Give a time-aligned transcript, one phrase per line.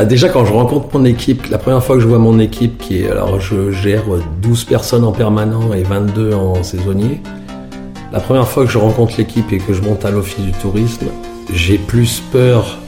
[0.00, 2.78] Ah, déjà, quand je rencontre mon équipe, la première fois que je vois mon équipe,
[2.78, 4.04] qui est, alors je gère
[4.40, 7.20] 12 personnes en permanent et 22 en saisonnier,
[8.10, 11.04] la première fois que je rencontre l'équipe et que je monte à l'office du tourisme,
[11.52, 12.78] j'ai plus peur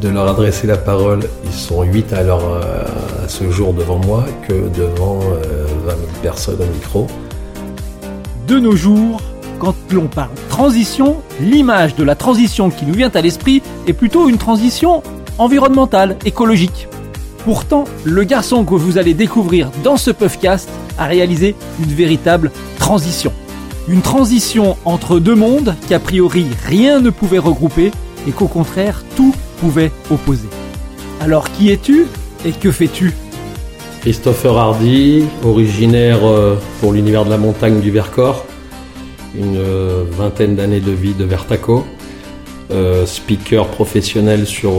[0.00, 1.20] de leur adresser la parole.
[1.44, 2.84] Ils sont 8 à, leur, euh,
[3.22, 5.26] à ce jour devant moi que devant 20
[5.90, 7.06] 000 personnes au micro.
[8.48, 9.20] De nos jours,
[9.58, 14.30] quand l'on parle transition, l'image de la transition qui nous vient à l'esprit est plutôt
[14.30, 15.02] une transition
[15.38, 16.88] environnementale, écologique.
[17.44, 20.68] Pourtant, le garçon que vous allez découvrir dans ce podcast
[20.98, 23.32] a réalisé une véritable transition.
[23.86, 27.90] Une transition entre deux mondes qu'a priori rien ne pouvait regrouper
[28.26, 30.48] et qu'au contraire tout pouvait opposer.
[31.20, 32.06] Alors qui es-tu
[32.46, 33.12] et que fais-tu?
[34.00, 38.44] Christopher Hardy, originaire euh, pour l'univers de la montagne du Vercors,
[39.34, 41.84] une euh, vingtaine d'années de vie de Vertaco,
[42.70, 44.72] euh, speaker professionnel sur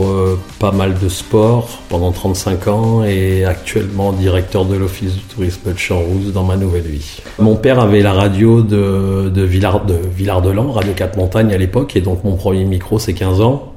[0.58, 5.78] pas mal de sports pendant 35 ans et actuellement directeur de l'office du tourisme de
[5.78, 7.20] Champs-Rousse dans ma nouvelle vie.
[7.38, 11.96] Mon père avait la radio de, de, Villard, de Villard-de-Lans, Radio 4 Montagnes à l'époque,
[11.96, 13.72] et donc mon premier micro c'est 15 ans.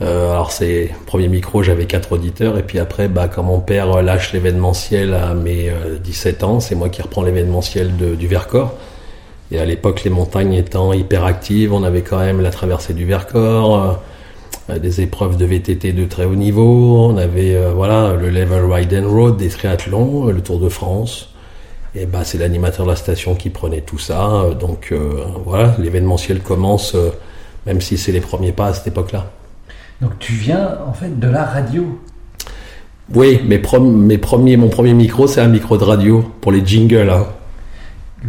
[0.00, 4.00] Euh, alors c'est premier micro, j'avais quatre auditeurs et puis après, bah quand mon père
[4.02, 8.74] lâche l'événementiel à mes 17 euh, ans, c'est moi qui reprends l'événementiel du Vercors.
[9.50, 13.04] Et à l'époque, les montagnes étant hyper actives, on avait quand même la traversée du
[13.06, 14.00] Vercors,
[14.68, 19.02] euh, des épreuves de VTT de très haut niveau, on avait voilà le Level Ride
[19.02, 21.32] and Road, des triathlons, le Tour de France.
[21.94, 24.44] Et bah c'est l'animateur de la station qui prenait tout ça.
[24.60, 24.92] Donc
[25.46, 26.94] voilà, l'événementiel commence,
[27.64, 29.30] même si c'est les premiers pas à cette époque-là.
[30.00, 31.98] Donc tu viens en fait de la radio.
[33.14, 37.10] Oui, mes, mes premiers, mon premier micro, c'est un micro de radio pour les jingles.
[37.10, 37.26] Hein.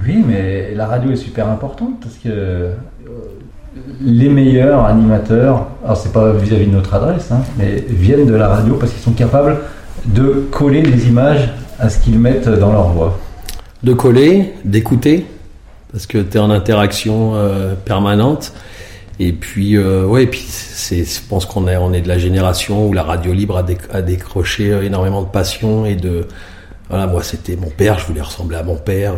[0.05, 2.73] Oui, mais la radio est super importante parce que euh,
[4.01, 8.47] les meilleurs animateurs, alors c'est pas vis-à-vis de notre adresse, hein, mais viennent de la
[8.47, 9.57] radio parce qu'ils sont capables
[10.05, 13.19] de coller les images à ce qu'ils mettent dans leur voix.
[13.83, 15.25] De coller, d'écouter,
[15.91, 18.53] parce que tu es en interaction euh, permanente.
[19.19, 23.03] Et puis, euh, ouais, je pense qu'on est, on est de la génération où la
[23.03, 23.57] radio libre
[23.91, 26.25] a, décroché énormément de passion et de,
[26.89, 29.15] voilà, moi c'était mon père, je voulais ressembler à mon père.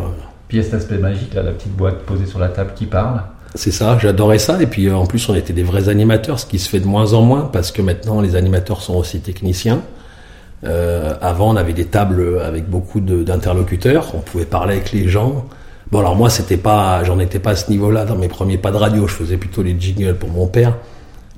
[0.52, 2.86] Puis il y a cet aspect magique la petite boîte posée sur la table qui
[2.86, 3.22] parle.
[3.56, 4.62] C'est ça, j'adorais ça.
[4.62, 6.88] Et puis euh, en plus, on était des vrais animateurs, ce qui se fait de
[6.88, 9.82] moins en moins parce que maintenant les animateurs sont aussi techniciens.
[10.66, 15.46] Euh, avant, on avait des tables avec beaucoup d'interlocuteurs, on pouvait parler avec les gens.
[15.90, 18.72] Bon, alors moi, c'était pas, j'en étais pas à ce niveau-là dans mes premiers pas
[18.72, 19.08] de radio.
[19.08, 20.76] Je faisais plutôt les jingles pour mon père.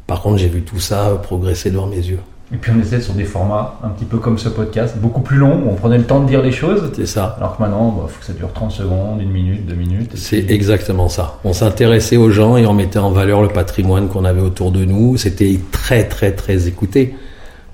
[0.07, 2.19] Par contre, j'ai vu tout ça progresser devant mes yeux.
[2.53, 5.37] Et puis on était sur des formats un petit peu comme ce podcast, beaucoup plus
[5.37, 6.91] longs, on prenait le temps de dire les choses.
[6.95, 7.35] C'est ça.
[7.39, 10.11] Alors que maintenant, il bah, faut que ça dure 30 secondes, une minute, deux minutes.
[10.13, 11.39] C'est exactement ça.
[11.43, 14.85] On s'intéressait aux gens et on mettait en valeur le patrimoine qu'on avait autour de
[14.85, 15.17] nous.
[15.17, 17.15] C'était très très très écouté.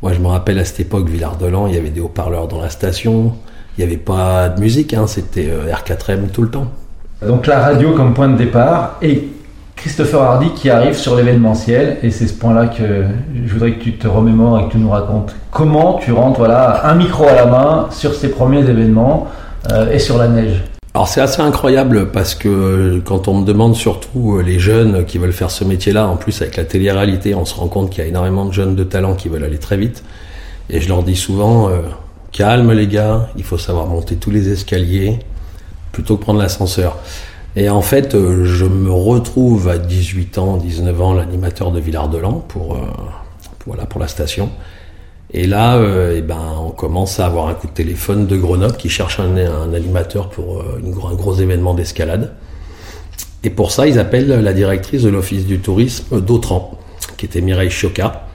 [0.02, 2.70] Moi, je me rappelle à cette époque, Villard-de-Lans, il y avait des haut-parleurs dans la
[2.70, 3.34] station.
[3.78, 6.72] Il n'y avait pas de musique, hein, c'était euh, R4M tout le temps.
[7.26, 9.28] Donc la radio comme point de départ et
[9.80, 13.94] Christopher Hardy qui arrive sur l'événementiel et c'est ce point-là que je voudrais que tu
[13.94, 15.34] te remémores et que tu nous racontes.
[15.52, 19.30] Comment tu rentres voilà un micro à la main sur ces premiers événements
[19.72, 20.66] euh, et sur la neige?
[20.94, 25.18] Alors c'est assez incroyable parce que euh, quand on me demande surtout les jeunes qui
[25.18, 28.06] veulent faire ce métier-là, en plus avec la télé-réalité, on se rend compte qu'il y
[28.06, 30.04] a énormément de jeunes de talent qui veulent aller très vite.
[30.70, 31.70] Et je leur dis souvent,
[32.34, 35.20] calme les gars, il faut savoir monter tous les escaliers
[35.94, 36.98] plutôt que prendre l'ascenseur.
[37.56, 42.46] Et en fait, euh, je me retrouve à 18 ans, 19 ans, l'animateur de Villard-de-Lans
[42.48, 42.82] pour, euh,
[43.66, 44.50] voilà, pour la station.
[45.32, 48.78] Et là, euh, eh ben, on commence à avoir un coup de téléphone de Grenoble
[48.78, 52.34] qui cherche un, animateur pour un gros événement d'escalade.
[53.44, 56.72] Et pour ça, ils appellent la directrice de l'Office du tourisme d'Autran,
[57.18, 58.29] qui était Mireille Chioca.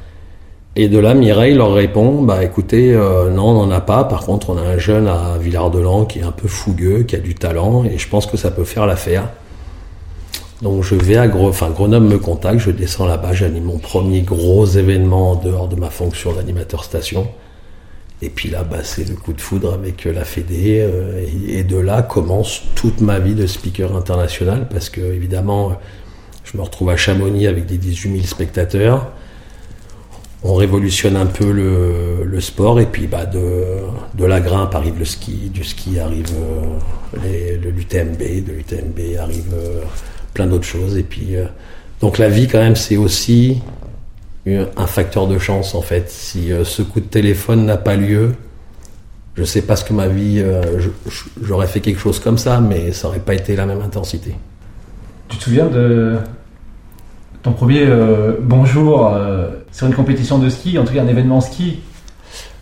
[0.77, 4.03] Et de là, Mireille leur répond, bah écoutez, euh, non, on n'en a pas.
[4.05, 7.21] Par contre, on a un jeune à Villard-de-Lans qui est un peu fougueux, qui a
[7.21, 9.29] du talent, et je pense que ça peut faire l'affaire.
[10.63, 14.23] Donc je vais à Gre enfin, Grenoble me contacte, je descends là-bas, j'anime mon premier
[14.23, 17.29] gros événement en dehors de ma fonction d'animateur station.
[18.21, 20.81] Et puis là, bah, c'est le coup de foudre avec la Fédé.
[20.81, 25.79] Euh, et, de là commence toute ma vie de speaker international, parce que évidemment,
[26.43, 29.13] je me retrouve à Chamonix avec des 18 000 spectateurs
[30.45, 33.77] on révolutionne un peu le, sport et puis bah de,
[34.15, 36.27] de la grimpe arrive le ski, du ski arrive
[37.25, 39.81] euh, le l'UTMB, de l'UTMB arrive euh,
[40.35, 41.45] plein d'autres choses et puis euh,
[42.01, 43.63] donc la vie quand même c'est aussi
[44.47, 46.11] un facteur de chance en fait.
[46.11, 48.35] Si ce coup de téléphone n'a pas lieu,
[49.37, 50.45] je sais pas ce que ma vie,
[51.41, 54.35] j'aurais fait quelque chose comme ça, mais ça aurait pas été la même intensité.
[55.29, 56.19] Tu te souviens de
[57.43, 57.87] ton premier
[58.43, 59.11] bonjour
[59.75, 61.81] sur une compétition de ski, en tout cas un événement ski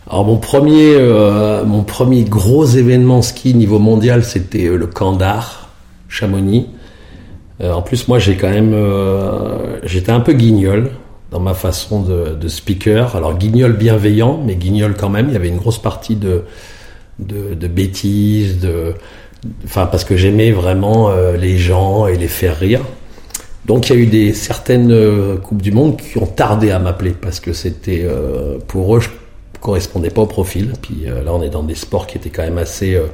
[0.09, 5.17] alors mon premier, euh, mon premier gros événement ski niveau mondial, c'était euh, le Camp
[6.09, 6.67] Chamonix.
[7.61, 8.75] Euh, en plus, moi, j'ai quand même,
[9.83, 10.91] j'étais un peu guignol
[11.31, 13.15] dans ma façon de, speaker.
[13.15, 15.29] Alors guignol bienveillant, mais guignol quand même.
[15.29, 16.43] Il y avait une grosse partie de
[17.67, 18.67] bêtises,
[19.63, 22.81] enfin parce que j'aimais vraiment les gens et les faire rire.
[23.65, 27.11] Donc il y a eu des certaines coupes du monde qui ont tardé à m'appeler
[27.11, 28.05] parce que c'était
[28.67, 29.01] pour eux
[29.63, 30.73] correspondait pas au profil.
[30.81, 33.05] Puis euh, là, on est dans des sports qui étaient quand même assez, euh,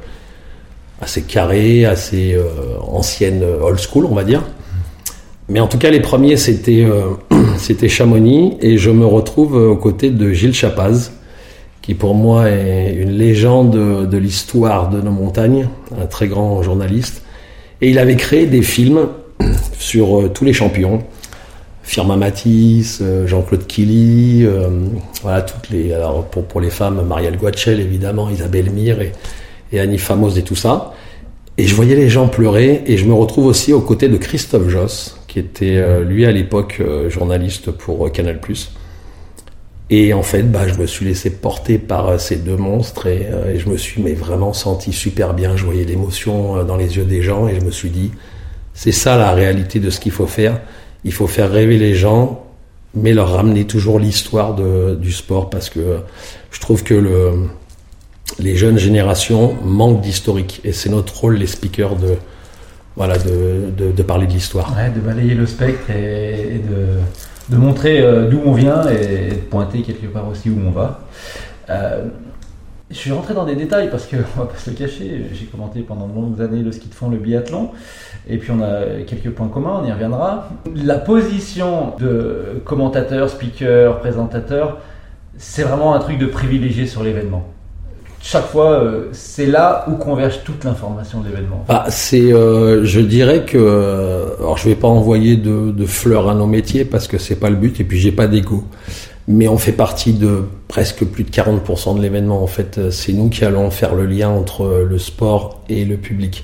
[1.00, 4.44] assez carrés, assez euh, anciennes, old school, on va dire.
[5.48, 6.86] Mais en tout cas, les premiers, c'était
[7.57, 11.12] c'était Chamonix, et je me retrouve aux côtés de Gilles Chapaz,
[11.81, 15.68] qui pour moi est une légende de l'histoire de nos montagnes,
[16.00, 17.24] un très grand journaliste.
[17.81, 19.07] Et il avait créé des films
[19.80, 21.04] sur tous les champions.
[21.90, 24.70] Firma Matisse, euh, Jean-Claude Killy, euh,
[25.24, 29.98] voilà toutes les alors pour, pour les femmes Marielle Guachel évidemment, Isabelle Mire et, Annie
[29.98, 30.94] Famos et tout ça.
[31.58, 34.70] Et je voyais les gens pleurer et je me retrouve aussi aux côtés de Christophe
[34.70, 38.40] Joss qui était euh, lui à l'époque journaliste pour Canal+.
[39.90, 43.58] Et en fait, bah, je me suis laissé porter par ces deux monstres et, et,
[43.58, 45.58] je me suis mais vraiment senti super bien.
[45.58, 48.12] Je voyais l'émotion dans les yeux des gens et je me suis dit,
[48.74, 50.60] c'est ça la réalité de ce qu'il faut faire
[51.04, 52.45] il faut faire rêver les gens,
[52.94, 56.00] mais leur ramener toujours l'histoire du sport parce que
[56.51, 57.48] je trouve que le,
[58.39, 62.16] les jeunes générations manquent d'historique et c'est notre rôle, les speakers, de,
[62.95, 64.75] voilà, de, parler de l'histoire.
[64.95, 69.83] De balayer le spectre et, de, de, montrer euh, d'où on vient et de pointer
[69.83, 71.07] quelque part aussi où on va.
[71.69, 72.06] Euh,
[72.90, 75.46] je suis rentré dans des détails parce que, on va pas se le cacher, j'ai
[75.46, 77.72] commenté pendant de longues années le ski de fond, le biathlon,
[78.28, 80.50] et puis on a quelques points communs, on y reviendra.
[80.76, 84.80] La position de commentateur, speaker, présentateur,
[85.38, 87.46] c'est vraiment un truc de privilégié sur l'événement.
[88.22, 91.64] Chaque fois, euh, c'est là où converge toute l'information de l'événement.
[91.70, 96.36] Bah, c'est, euh, je dirais que, euh, alors je vais pas envoyer de, fleurs à
[96.36, 98.66] nos métiers parce que c'est pas le but, et puis j'ai pas d'ego
[99.30, 102.42] mais on fait partie de presque plus de 40% de l'événement.
[102.42, 106.44] En fait, c'est nous qui allons faire le lien entre le sport et le public.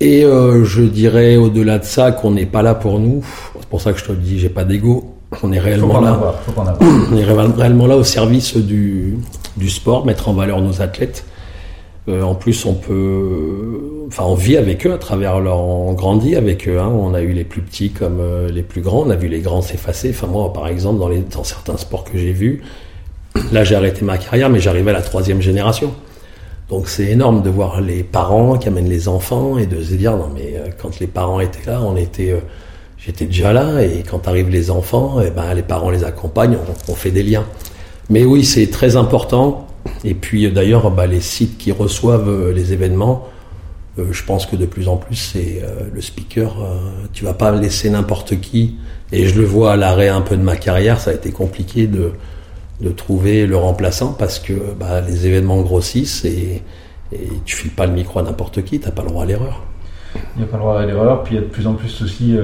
[0.00, 3.24] Et euh, je dirais au-delà de ça qu'on n'est pas là pour nous.
[3.58, 5.16] C'est pour ça que je te dis, j'ai pas d'ego.
[5.42, 6.36] On est réellement là.
[6.56, 9.18] on est réellement là au service du,
[9.56, 11.24] du sport, mettre en valeur nos athlètes.
[12.08, 16.36] Euh, en plus, on peut, enfin, on vit avec eux à travers leur, on grandit
[16.36, 16.78] avec eux.
[16.80, 16.88] Hein.
[16.88, 19.02] On a eu les plus petits comme euh, les plus grands.
[19.06, 20.14] On a vu les grands s'effacer.
[20.26, 21.00] Moi, par exemple,
[21.30, 22.62] dans, certains sports que j'ai vus,
[23.52, 25.92] là, j'ai arrêté ma carrière, mais j'arrivais à la troisième génération.
[26.70, 30.16] Donc, c'est énorme de voir les parents qui amènent les enfants et de se dire
[30.16, 32.34] non, mais euh, quand les parents étaient là, on était,
[32.96, 33.82] j'étais déjà là.
[33.82, 36.56] Et quand arrivent les enfants, eh ben, les parents les accompagnent.
[36.88, 37.44] On fait des liens.
[38.08, 39.66] Mais oui, c'est très important
[40.04, 43.26] et puis d'ailleurs, bah, les sites qui reçoivent euh, les événements,
[43.98, 46.56] euh, je pense que de plus en plus, c'est euh, le speaker.
[47.12, 48.76] tu vas pas laisser n'importe qui.
[49.12, 51.86] Et je le vois à l'arrêt un peu de ma carrière, ça a été compliqué
[51.86, 52.12] de,
[52.80, 56.62] de trouver le remplaçant parce que bah, les événements grossissent et,
[57.12, 59.64] et tu files pas le micro à n'importe qui, t'as pas le droit à l'erreur.
[60.36, 61.72] Il n'y a pas le droit à l'erreur, puis il y a de plus en
[61.74, 62.36] plus aussi,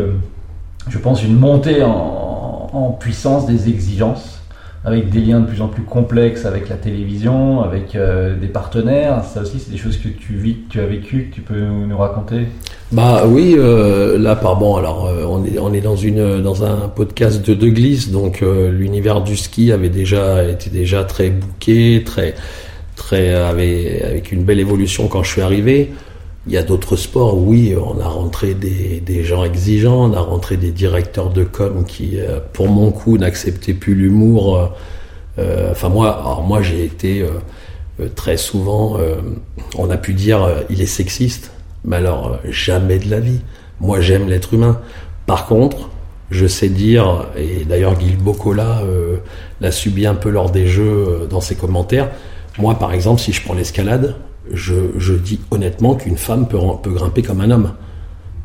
[0.88, 4.43] je pense, une montée en puissance des exigences
[4.84, 9.24] avec des liens de plus en plus complexes avec la télévision, avec euh, des partenaires.
[9.24, 11.58] Ça aussi, c'est des choses que tu vis, que tu as vécu, que tu peux
[11.58, 12.48] nous raconter?
[12.92, 14.76] Bah oui, euh, là, pardon.
[14.76, 19.88] Alors, euh, on est dans un podcast de De Glisse, donc l'univers du ski avait
[19.88, 22.34] déjà été déjà très bouqué, très
[22.94, 25.90] très avait, avec une belle évolution quand je suis arrivé.
[26.46, 30.58] Il y a d'autres sports, oui, on a rentré des, gens exigeants, on a rentré
[30.58, 34.56] des directeurs de com qui, euh, pour mon coup, n'acceptaient plus l'humour.
[34.56, 34.66] Euh,
[35.38, 37.26] euh, enfin moi, moi j'ai été
[38.14, 38.98] très souvent,
[39.76, 41.50] on a pu dire il est sexiste,
[41.84, 43.40] mais alors jamais de la vie.
[43.80, 44.80] Moi j'aime l'être humain.
[45.26, 45.88] Par contre,
[46.30, 48.82] je sais dire, et d'ailleurs Guy Bocola
[49.60, 52.10] l'a subi un peu lors des jeux dans ses commentaires.
[52.58, 54.14] Moi, par exemple, si je prends l'escalade,
[54.52, 57.72] je, dis honnêtement qu'une femme peut, peut, grimper comme un homme.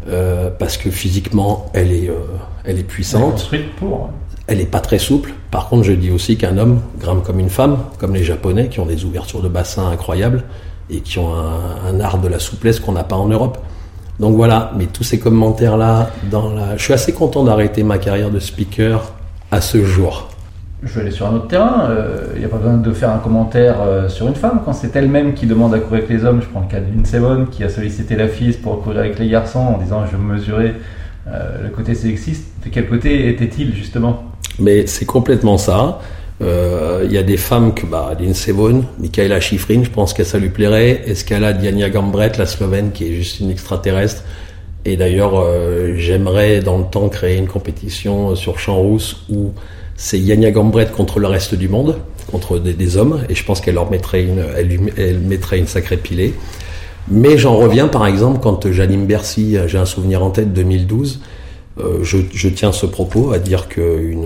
[0.08, 2.16] Euh, parce que physiquement, elle est, euh,
[2.64, 3.52] elle est puissante.
[3.78, 4.10] pour.
[4.48, 5.34] Elle est pas très souple.
[5.52, 8.80] Par contre, je dis aussi qu'un homme grimpe comme une femme, comme les Japonais qui
[8.80, 10.44] ont des ouvertures de bassin incroyables
[10.90, 13.60] et qui ont un, art de la souplesse qu'on n'a pas en Europe.
[14.20, 16.78] Donc voilà, mais tous ces commentaires-là, dans la...
[16.78, 19.14] je suis assez content d'arrêter ma carrière de speaker
[19.52, 20.30] à ce jour
[20.84, 21.90] je vais aller sur un autre terrain.
[21.90, 24.62] Il euh, n'y a pas besoin de faire un commentaire euh, sur une femme.
[24.64, 27.06] Quand c'est elle-même qui demande à courir avec les hommes, je prends le cas de
[27.06, 30.24] Sevon qui a sollicité la fille pour courir avec les garçons en disant je veux
[30.24, 30.74] mesurer
[31.28, 32.46] euh, le côté sexiste.
[32.64, 34.24] De quel côté était-il justement?
[34.58, 36.00] Mais c'est complètement ça.
[36.42, 40.40] Il y a des femmes que, bah, Lindsey Vonn, Michaela Schifrin, je pense que ça
[40.40, 41.02] lui plairait.
[41.06, 44.24] Escala Diania Gambret, la Slovène, qui est juste une extraterrestre?
[44.86, 45.46] Et d'ailleurs,
[45.98, 49.52] j'aimerais dans le temps créer une compétition sur champ rousse où
[50.00, 51.98] c'est Yania Gambret contre le reste du monde,
[52.32, 55.98] contre des, hommes, et je pense qu'elle leur mettrait une, elle, elle mettrait une sacrée
[55.98, 56.34] pilée.
[57.10, 61.20] Mais j'en reviens par exemple quand j'anime Bercy, j'ai un souvenir en tête 2012,
[61.80, 64.26] euh, je, je tiens ce propos à dire qu'une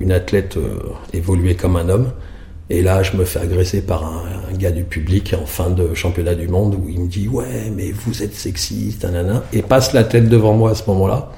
[0.00, 0.78] une athlète euh,
[1.12, 2.10] évoluait comme un homme.
[2.70, 6.34] Et là, je me fais agresser par un, gars du public en fin de championnat
[6.34, 9.44] du monde où il me dit Ouais, mais vous êtes sexiste, nanana.
[9.52, 11.30] Et passe l'athlète devant moi à ce moment-là.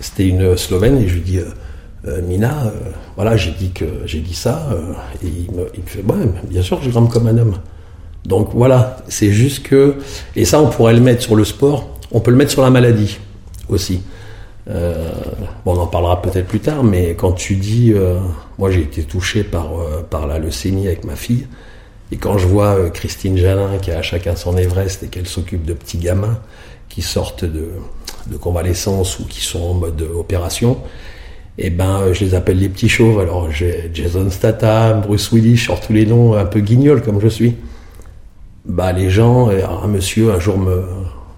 [0.00, 1.44] C'était une Slovène et je lui dis euh,
[2.06, 4.68] Euh, Mina, euh, voilà, j'ai dit que j'ai dit ça.
[4.72, 4.92] euh,
[5.24, 7.58] et il me, fait Ouais, bien sûr, je grimpe comme un homme.
[8.24, 9.96] Donc voilà, c'est juste que.
[10.36, 12.70] Et ça, on pourrait le mettre sur le sport, on peut le mettre sur la
[12.70, 13.18] maladie
[13.68, 14.02] aussi.
[14.68, 17.94] On en parlera peut-être plus tard, mais quand tu dis,
[18.58, 19.68] moi j'ai été touché par,
[20.10, 21.46] par la leucémie avec ma fille,
[22.10, 25.72] et quand je vois Christine Jalin qui a chacun son Everest et qu'elle s'occupe de
[25.72, 26.40] petits gamins
[26.88, 27.68] qui sortent de,
[28.26, 30.78] de convalescence ou qui sont en mode opération,
[31.58, 33.18] et ben euh, je les appelle les petits chauves.
[33.20, 37.20] Alors j'ai Jason Statham, Bruce Willis, je sors tous les noms un peu guignol comme
[37.20, 37.54] je suis.
[38.66, 40.84] Bah les gens, euh, un monsieur un jour me,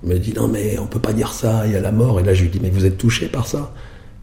[0.02, 2.20] me dit non mais on peut pas dire ça, il y a la mort.
[2.20, 3.72] Et là je lui dis mais vous êtes touché par ça?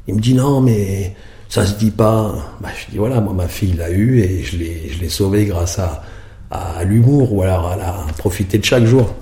[0.08, 1.16] Il me dit non mais
[1.48, 2.36] ça se dit pas.
[2.62, 5.80] Bah je dis voilà moi ma fille l'a eu et je l'ai je l'ai grâce
[5.80, 6.04] à,
[6.52, 9.14] à, l'humour ou alors à, la, profiter de chaque jour.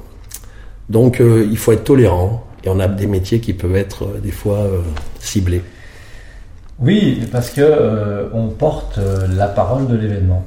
[0.90, 4.20] Donc euh, il faut être tolérant et on a des métiers qui peuvent être euh,
[4.20, 4.68] des fois
[5.20, 5.62] ciblés.
[6.80, 10.44] Oui, parce que euh, on porte euh, la parole de l'événement.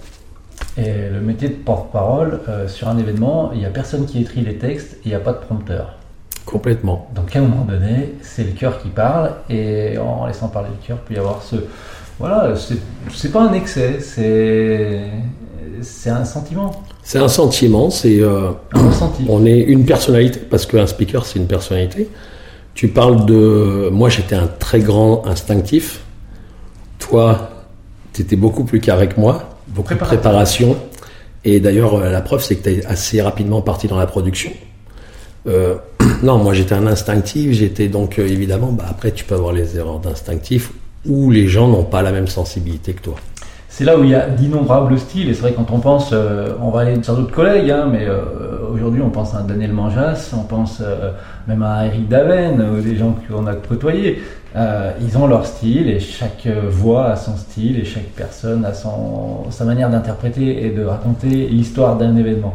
[0.78, 4.42] Et le métier de porte-parole euh, sur un événement, il n'y a personne qui écrit
[4.42, 5.95] les textes il n'y a pas de prompteur.
[6.45, 7.09] Complètement.
[7.14, 10.87] Donc à un moment donné, c'est le cœur qui parle et en laissant parler le
[10.87, 11.56] cœur, il peut y avoir ce...
[12.18, 15.00] Voilà, c'est- pas un excès, c'est
[15.83, 19.26] c'est un sentiment, C'est un sentiment, c'est un ressenti.
[19.28, 22.09] on est une personnalité parce qu'un speaker c'est une personnalité.
[22.73, 26.00] Tu parles de moi j'étais un très grand instinctif.
[27.09, 27.51] Toi,
[28.13, 30.77] tu étais beaucoup plus carré que moi, beaucoup de préparation.
[31.45, 34.51] Et d'ailleurs, euh, la preuve, c'est que tu es assez rapidement parti dans la production.
[35.47, 35.77] Euh,
[36.25, 39.77] non, moi j'étais un instinctif, j'étais donc euh, évidemment, bah, après tu peux avoir les
[39.77, 40.73] erreurs d'instinctif
[41.05, 43.15] où les gens n'ont pas la même sensibilité que toi.
[43.76, 46.54] C'est là où il y a d'innombrables styles, et c'est vrai quand on pense, euh,
[46.62, 48.23] on va aller sur d'autres collègues, hein, mais euh,
[48.73, 51.11] aujourd'hui on pense à Daniel Manjas, on pense euh,
[51.47, 54.23] même à Eric Daven, ou des gens qu'on a côtoyés.
[55.02, 59.64] Ils ont leur style, et chaque voix a son style, et chaque personne a sa
[59.66, 62.54] manière d'interpréter et de raconter l'histoire d'un événement.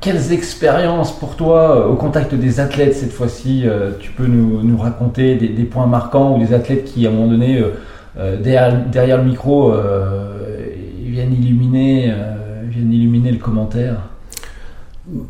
[0.00, 3.64] Quelles expériences pour toi au contact des athlètes cette fois-ci
[3.98, 7.60] Tu peux nous, raconter des, points marquants ou des athlètes qui, à un moment donné,
[8.40, 9.74] derrière le micro,
[11.32, 13.96] illuminer, euh, viennent illuminer le commentaire.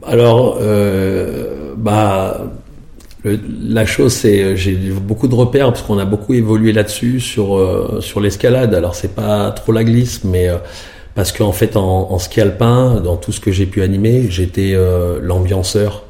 [0.06, 2.42] Alors, euh, bah,
[3.24, 7.20] le- la chose, c'est euh, j'ai beaucoup de repères parce qu'on a beaucoup évolué là-dessus
[7.20, 7.58] sur
[8.02, 8.74] sur l'escalade.
[8.74, 10.48] Alors c'est pas trop la glisse, mais
[11.14, 14.76] parce qu'en fait en, en ski alpin, dans tout ce que j'ai pu animer, j'étais
[15.22, 16.04] l'ambianceur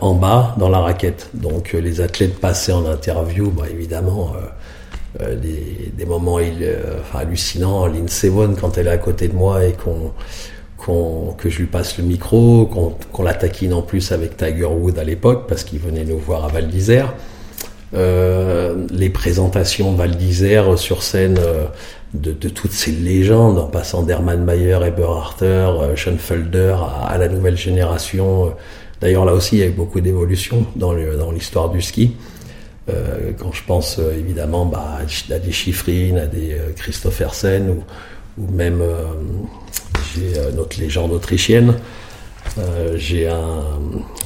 [0.00, 1.30] en bas dans la raquette.
[1.34, 4.32] Donc les athlètes passaient en interview, bah, évidemment.
[5.20, 9.64] Euh, des, moments il, euh, hallucinants, Lindsey Vonn quand elle est à côté de moi
[9.64, 9.72] et
[11.38, 13.34] que je lui passe le micro, qu'on qu'on la
[13.72, 17.14] en plus avec Tiger Wood à l'époque parce qu'il venait nous voir à Val d'Isère.
[17.94, 21.38] Euh, les présentations Val d'Isère sur scène
[22.12, 28.52] de, toutes ces légendes, en passant d'Hermann Mayer, Eberharter, Schoenfelder à, à la nouvelle génération.
[29.00, 32.12] D'ailleurs, là aussi, il y a eu beaucoup d'évolution dans le- dans l'histoire du ski.
[32.90, 34.98] Euh, quand je pense euh, évidemment bah,
[35.30, 39.04] à des Schifrin, à des euh, Christophersen ou, ou même euh,
[40.14, 41.74] j'ai euh, notre légende autrichienne.
[42.58, 43.62] Euh, j'ai un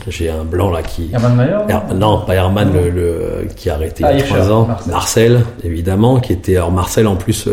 [0.09, 3.75] j'ai un blanc là qui Hermann Mayer Her- non pas Herman le, le- qui a
[3.75, 4.93] arrêté Ah, il y a trois ans Marcel.
[4.93, 5.41] Marcel.
[5.63, 7.49] évidemment qui était alors Marcel en plus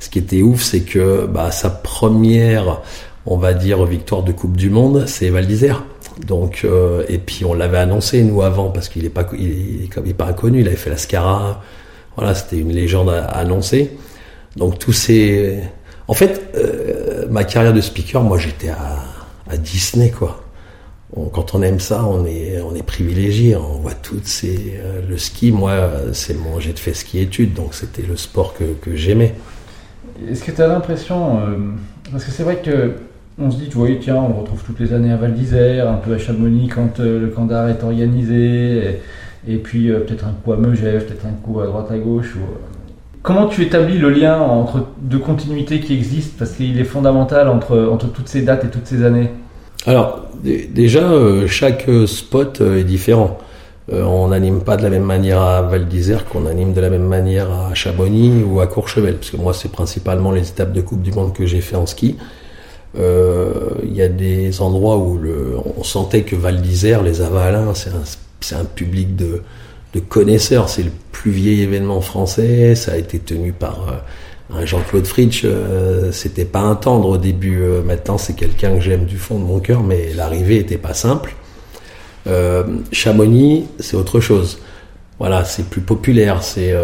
[0.00, 2.80] ce qui était ouf c'est que bah, sa première
[3.26, 5.82] on va dire victoire de Coupe du Monde c'est Val d'Isère
[6.24, 10.14] donc euh, et puis on l'avait annoncé nous avant parce qu'il est pas il est,
[10.14, 11.62] pas inconnu il avait fait la Scara
[12.16, 13.96] voilà c'était une légende à, annoncer
[14.56, 15.60] donc tous ces
[16.08, 20.42] en fait euh, ma carrière de speaker moi j'étais à, Disney quoi
[21.32, 23.56] quand on aime ça, on est, on est privilégié.
[23.56, 24.74] On voit toutes ces.
[24.82, 26.58] euh, le ski, moi, c'est mon.
[26.60, 29.32] J'ai fait ski études, donc c'était le sport que, que j'aimais.
[30.28, 31.56] Est-ce que tu as l'impression, euh,
[32.10, 32.94] parce que c'est vrai que
[33.38, 35.96] on se dit, tu vois, tiens, on retrouve toutes les années à Val d'Isère, un
[35.96, 39.00] peu à Chamonix quand euh, le Candar est organisé,
[39.46, 42.34] et, puis euh, peut-être un coup à Megève, peut-être un coup à droite à gauche.
[42.36, 42.56] Euh,
[43.22, 47.76] Comment tu établis le lien entre de continuité qui existe parce qu'il est fondamental entre,
[47.90, 49.30] entre toutes ces dates et toutes ces années
[49.84, 51.10] Alors déjà
[51.48, 53.38] chaque spot est différent.
[53.90, 57.08] on n'anime pas de la même manière à Val d'Isère qu'on anime de la même
[57.08, 61.02] manière à Chamonix ou à Courchevel, parce que moi c'est principalement les étapes de Coupe
[61.02, 62.14] du Monde que j'ai fait en ski.
[62.98, 65.20] Il y a des endroits où
[65.78, 69.42] on sentait que Val d'Isère, les Avalins, c'est un, un, public de,
[70.08, 70.68] connaisseurs.
[70.68, 72.74] C'est le plus vieil événement français.
[72.74, 75.42] Ça a été tenu par euh, un Jean-Claude Fritsch.
[75.44, 77.62] Euh, c'était pas un tendre au début.
[77.62, 80.94] Euh, maintenant, c'est quelqu'un que j'aime du fond de mon cœur, mais l'arrivée était pas
[80.94, 81.34] simple.
[82.90, 84.58] Chamonix, c'est autre chose.
[85.20, 86.74] Voilà, c'est plus populaire, c'est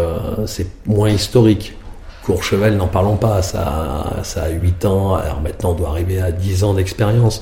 [0.85, 1.73] moins historique.
[2.25, 6.31] Courchevel, n'en parlons pas, ça, ça a 8 ans, alors maintenant on doit arriver à
[6.31, 7.41] 10 ans d'expérience,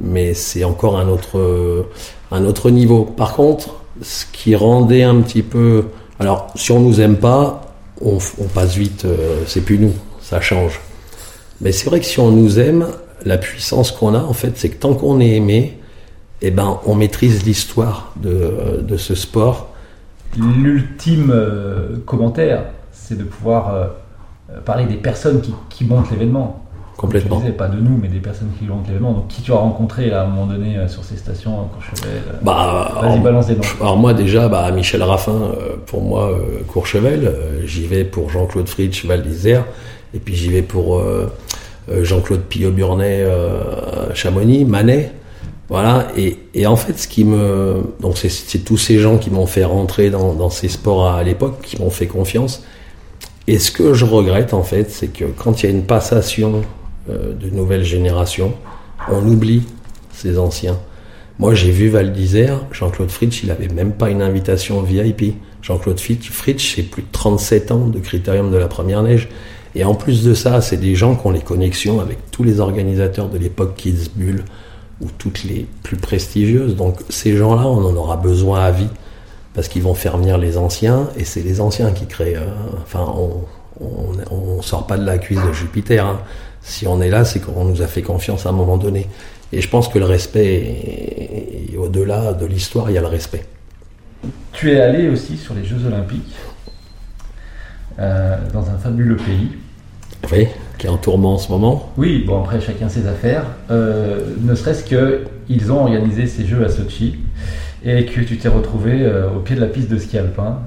[0.00, 1.86] mais c'est encore un autre,
[2.30, 3.04] un autre niveau.
[3.04, 5.86] Par contre, ce qui rendait un petit peu.
[6.18, 7.62] Alors, si on nous aime pas,
[8.00, 8.18] on,
[8.54, 10.80] passe vite, euh, c'est plus nous, ça change.
[11.60, 12.86] Mais c'est vrai que si on nous aime,
[13.24, 15.78] la puissance qu'on a, en fait, c'est que tant qu'on est aimé,
[16.40, 19.74] eh ben, on maîtrise l'histoire de, de, ce sport.
[20.36, 23.86] L'ultime euh, commentaire, c'est de pouvoir euh,
[24.64, 26.64] parler des personnes qui, qui montent l'événement.
[26.98, 27.36] Complètement.
[27.36, 29.12] Tu disais, pas de nous, mais des personnes qui vont l'événement.
[29.12, 32.32] Donc, qui tu as rencontré à un moment donné euh, sur ces stations Courchevel euh,
[32.42, 33.62] bah, Vas-y, balance des noms.
[33.80, 36.36] Alors, moi, déjà, bah, Michel Raffin, euh, pour moi,
[36.66, 37.32] Courchevel.
[37.64, 39.64] j'y vais pour Jean-Claude Fritsch, Val d'Isère.
[40.12, 41.00] Et puis, j'y vais pour
[41.88, 43.26] Jean-Claude Pillot-Burnet,
[44.14, 45.12] Chamonix, Manet.
[45.68, 46.08] Voilà.
[46.16, 47.76] Et, et, en fait, ce qui me.
[48.00, 51.22] Donc, c'est tous ces gens qui m'ont fait rentrer dans, dans ces sports à, à
[51.22, 52.64] l'époque, qui m'ont fait confiance.
[53.48, 56.60] Et ce que je regrette, en fait, c'est que quand il y a une passation
[57.08, 58.52] euh, de nouvelles générations,
[59.10, 59.62] on oublie
[60.12, 60.78] ces anciens.
[61.38, 65.36] Moi, j'ai vu Val d'Isère, Jean-Claude Fritsch, il avait même pas une invitation VIP.
[65.62, 69.30] Jean-Claude Fritsch, c'est plus de 37 ans de critérium de la première neige.
[69.74, 72.60] Et en plus de ça, c'est des gens qui ont les connexions avec tous les
[72.60, 74.44] organisateurs de l'époque Kids Bull
[75.00, 76.76] ou toutes les plus prestigieuses.
[76.76, 78.90] Donc ces gens-là, on en aura besoin à vie
[79.58, 82.36] parce qu'ils vont faire venir les anciens et c'est les anciens qui créent.
[82.36, 82.46] Euh,
[82.80, 83.44] enfin, on,
[84.30, 86.06] on, sort pas de la cuisse de Jupiter.
[86.06, 86.20] Hein
[86.62, 89.08] si on est là, c'est qu'on nous a fait confiance à un moment donné.
[89.52, 93.46] Et je pense que le respect, au-delà de l'histoire, il y a le respect.
[94.52, 96.36] Tu es allé aussi sur les Jeux Olympiques,
[97.98, 99.50] euh, dans un fabuleux pays.
[100.30, 100.46] Oui,
[100.78, 101.90] qui est en tourment en ce moment.
[101.96, 103.44] Oui, bon, après, chacun ses affaires.
[103.72, 107.18] Euh, ne serait-ce qu'ils ont organisé ces Jeux à Sochi
[107.84, 110.58] et que tu t'es retrouvé euh, au pied de la piste de ski alpin.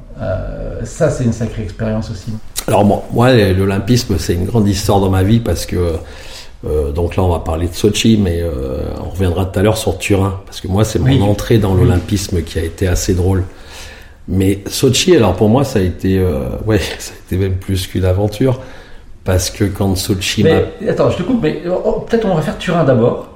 [0.84, 2.32] ça, c'est une sacrée expérience aussi.
[2.68, 5.96] Alors moi, l'olympisme, c'est une grande histoire dans ma vie parce que
[6.66, 9.78] euh, donc là, on va parler de Sochi, mais euh, on reviendra tout à l'heure
[9.78, 13.44] sur Turin parce que moi, c'est mon entrée dans l'olympisme qui a été assez drôle.
[14.28, 17.88] Mais Sochi, alors pour moi, ça a été, euh, ouais, ça a été même plus
[17.88, 18.60] qu'une aventure
[19.24, 22.42] parce que quand Sochi mais, Attends, je te coupe, mais oh, oh, peut-être on va
[22.42, 23.31] faire Turin d'abord.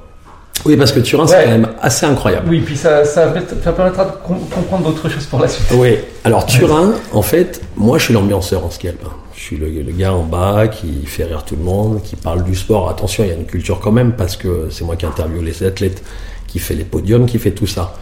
[0.63, 2.47] Oui, parce que Turin, c'est quand même assez incroyable.
[2.49, 4.11] Oui, puis ça, ça, permettra de
[4.53, 5.67] comprendre d'autres choses pour la suite.
[5.75, 9.09] Oui, alors Turin, en fait, moi je suis l'ambianceur en ski alpin.
[9.35, 12.55] Je suis le, gars en bas qui fait rire tout le monde, qui parle du
[12.55, 12.89] sport.
[12.89, 15.61] Attention, il y a une culture quand même, parce que c'est moi qui interviewe les
[15.63, 16.01] athlètes,
[16.47, 17.93] qui fait les podiums, qui fait tout ça.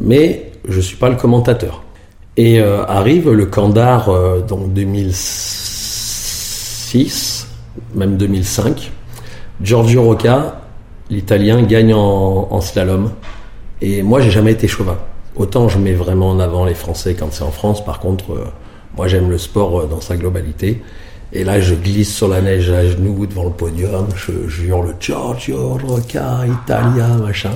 [0.00, 1.84] Mais je suis pas le commentateur.
[2.36, 7.46] Et euh, arrive le Candar, euh, donc 2006,
[7.94, 8.90] même 2005.
[9.60, 10.62] Giorgio Rocca
[11.10, 13.12] l'Italien gagne en, slalom.
[13.80, 14.98] Et moi, j'ai jamais été chauvin.
[15.36, 17.84] Autant je mets vraiment en avant les Français quand c'est en France.
[17.84, 18.44] Par contre, euh,
[18.96, 20.82] moi, j'aime le sport euh, dans sa globalité.
[21.32, 24.08] Et là, je glisse sur la neige à genoux devant le podium.
[24.16, 27.52] Je, je hurle Giorgio Rocca, Italia, machin.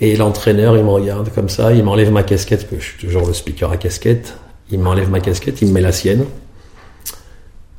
[0.00, 3.06] Et l'entraîneur, il me regarde comme ça, il m'enlève ma casquette, parce que je suis
[3.06, 4.34] toujours le speaker à casquette.
[4.70, 6.24] Il m'enlève ma casquette, il me met la sienne.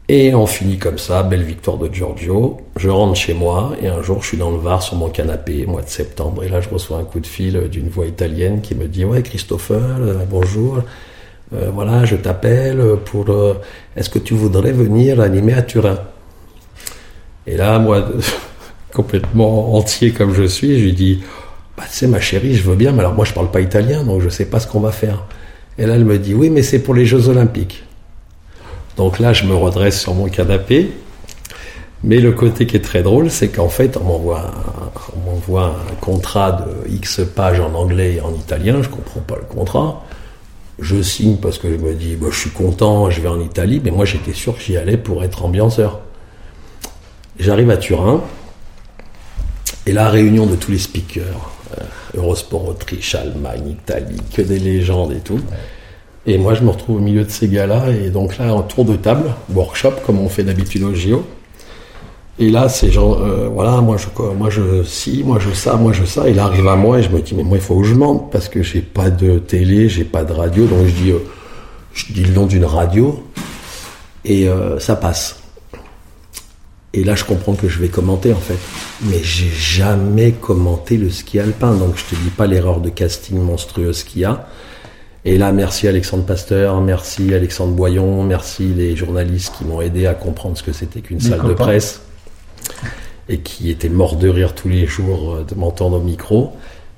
[0.09, 2.57] Et on finit comme ça, belle victoire de Giorgio.
[2.75, 5.65] Je rentre chez moi et un jour je suis dans le Var sur mon canapé,
[5.65, 8.75] mois de septembre, et là je reçois un coup de fil d'une voix italienne qui
[8.75, 10.79] me dit ouais Christopher, euh, bonjour,
[11.53, 13.53] euh, voilà je t'appelle pour euh,
[13.95, 15.97] est-ce que tu voudrais venir animer à Turin
[17.47, 18.05] Et là moi
[18.93, 21.23] complètement entier comme je suis, je lui dis
[21.77, 24.03] bah tu sais ma chérie je veux bien, mais alors moi je parle pas italien
[24.03, 25.23] donc je sais pas ce qu'on va faire.
[25.77, 27.85] Et là elle me dit oui mais c'est pour les Jeux Olympiques.
[28.97, 30.91] Donc là, je me redresse sur mon canapé.
[32.03, 36.89] Mais le côté qui est très drôle, c'est qu'en fait, on m'envoie un, contrat de
[36.89, 38.82] X pages en anglais et en italien.
[38.82, 40.03] Je comprends pas le contrat.
[40.79, 43.82] Je signe parce que je me dis, bah, je suis content, je vais en Italie.
[43.84, 46.01] Mais moi, j'étais sûr que j'y allais pour être ambianceur.
[47.39, 48.21] J'arrive à Turin.
[49.86, 51.84] Et la réunion de tous les speakers, euh,
[52.17, 55.39] Eurosport Autriche, Allemagne, Italie, que des légendes et tout.
[56.25, 58.86] Et moi, je me retrouve au milieu de ces gars-là, et donc là, en tour
[58.86, 61.25] de table, workshop, comme on fait d'habitude au JO.
[62.39, 65.93] Et là, c'est genre, euh, voilà, moi je, moi je, si, moi je ça, moi
[65.93, 66.27] je ça.
[66.29, 68.31] Il arrive à moi et je me dis, mais moi il faut que je mente
[68.31, 70.65] parce que j'ai pas de télé, j'ai pas de radio.
[70.65, 71.19] Donc je dis, euh,
[71.93, 73.23] je dis le nom d'une radio
[74.25, 75.41] et euh, ça passe.
[76.95, 78.57] Et là, je comprends que je vais commenter en fait.
[79.03, 81.75] Mais j'ai jamais commenté le ski alpin.
[81.75, 84.47] Donc je te dis pas l'erreur de casting monstrueuse qu'il y a.
[85.25, 90.13] Et là, merci Alexandre Pasteur, merci Alexandre Boyon, merci les journalistes qui m'ont aidé à
[90.13, 92.01] comprendre ce que c'était qu'une salle de presse
[93.29, 96.51] et qui étaient morts de rire tous les jours euh, de m'entendre au micro.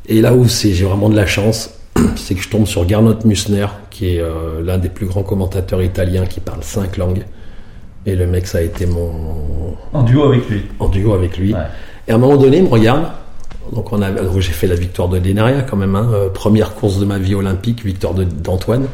[0.07, 1.75] Et là où c'est, j'ai vraiment de la chance,
[2.15, 5.83] c'est que je tombe sur Gernot Musner, qui est euh, l'un des plus grands commentateurs
[5.83, 7.25] italiens qui parle cinq langues.
[8.07, 9.75] Et le mec, ça a été mon.
[9.93, 10.63] En duo avec lui.
[10.79, 11.55] En duo avec lui.
[12.07, 13.05] Et à un moment donné, il me regarde.
[13.73, 15.95] Donc, on a, j'ai fait la victoire de Denaria quand même.
[15.95, 16.09] Hein.
[16.13, 18.87] Euh, première course de ma vie olympique, victoire d'Antoine.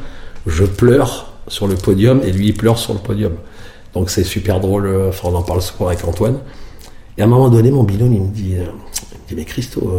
[0.48, 3.34] Je pleure sur le podium et lui, il pleure sur le podium.
[3.94, 4.90] Donc, c'est super drôle.
[5.10, 6.38] Enfin, on en parle souvent avec Antoine.
[7.18, 8.66] Et à un moment donné, mon binôme, il me dit, euh,
[9.36, 9.92] mais Christo,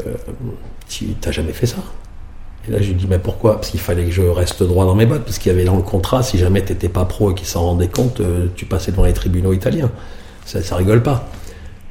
[0.00, 0.14] euh,
[0.88, 1.76] tu t'as jamais fait ça?
[2.66, 3.56] Et là, je lui dis, mais pourquoi?
[3.56, 5.76] Parce qu'il fallait que je reste droit dans mes bottes, parce qu'il y avait dans
[5.76, 8.20] le contrat, si jamais t'étais pas pro et qu'ils s'en rendaient compte,
[8.54, 9.90] tu passais devant les tribunaux italiens.
[10.44, 11.28] Ça, ça rigole pas.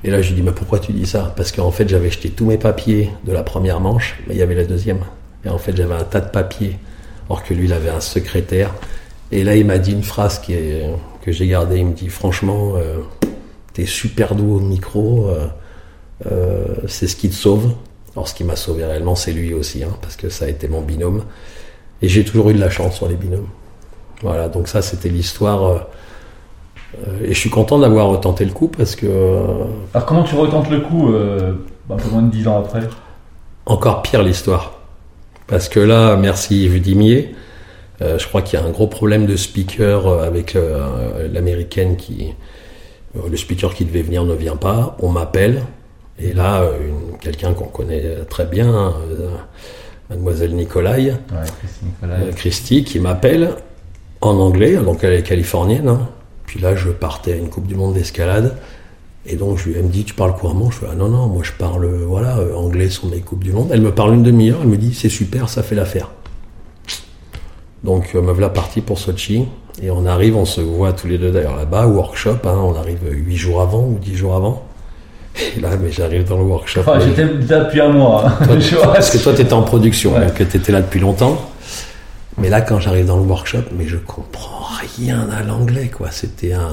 [0.03, 1.33] Et là, je lui dis, mais pourquoi tu dis ça?
[1.35, 4.41] Parce qu'en fait, j'avais jeté tous mes papiers de la première manche, mais il y
[4.41, 4.99] avait la deuxième.
[5.45, 6.77] Et en fait, j'avais un tas de papiers,
[7.27, 8.73] or que lui, il avait un secrétaire.
[9.31, 11.79] Et là, il m'a dit une phrase que j'ai gardée.
[11.79, 12.99] Il me dit, franchement, euh,
[13.73, 15.47] t'es super doux au micro, euh,
[16.31, 17.73] euh, c'est ce qui te sauve.
[18.15, 20.69] Alors, ce qui m'a sauvé réellement, c'est lui aussi, hein, parce que ça a été
[20.69, 21.23] mon binôme.
[22.01, 23.49] Et j'ai toujours eu de la chance sur les binômes.
[24.21, 25.87] Voilà, donc ça, c'était l'histoire
[27.23, 29.05] et je suis content d'avoir tenté le coup parce que.
[29.05, 31.53] Euh, Alors comment tu retentes le coup euh,
[31.89, 32.81] un peu moins de dix ans après?
[33.65, 34.73] Encore pire l'histoire.
[35.47, 37.35] Parce que là, merci Yves Dimier.
[38.01, 40.55] je crois qu'il y a un gros problème de speaker avec
[41.31, 42.33] l'américaine qui.
[43.15, 44.95] le speaker qui devait venir ne vient pas.
[44.99, 45.63] On m'appelle.
[46.19, 46.63] Et là,
[47.19, 48.93] quelqu'un qu'on connaît très bien,
[50.09, 53.55] mademoiselle Nicolai, ouais, Christy, qui m'appelle
[54.21, 55.87] en anglais, donc elle est californienne.
[55.87, 56.09] Hein.
[56.49, 58.57] Puis là, je partais à une Coupe du Monde d'escalade.
[59.27, 60.71] Et donc, je, elle me dit, tu parles couramment?
[60.71, 63.51] Je fais, ah non, non, moi je parle voilà, euh, anglais sur mes Coupes du
[63.51, 63.69] Monde.
[63.71, 66.09] Elle me parle une demi-heure, elle me dit, c'est super, ça fait l'affaire.
[67.83, 69.45] Donc, euh, me voilà parti pour Sochi.
[69.83, 72.97] Et on arrive, on se voit tous les deux d'ailleurs là-bas, workshop, hein, on arrive
[73.07, 74.65] huit jours avant ou dix jours avant.
[75.55, 76.79] Et là, mais j'arrive dans le workshop.
[76.79, 78.25] Enfin, j'étais là depuis un mois.
[78.25, 78.57] Hein.
[78.83, 81.39] parce que toi, tu étais en production, donc tu étais là depuis longtemps.
[82.37, 84.65] Mais là, quand j'arrive dans le workshop, mais je comprends
[84.97, 86.11] rien à l'anglais, quoi.
[86.11, 86.69] C'était un,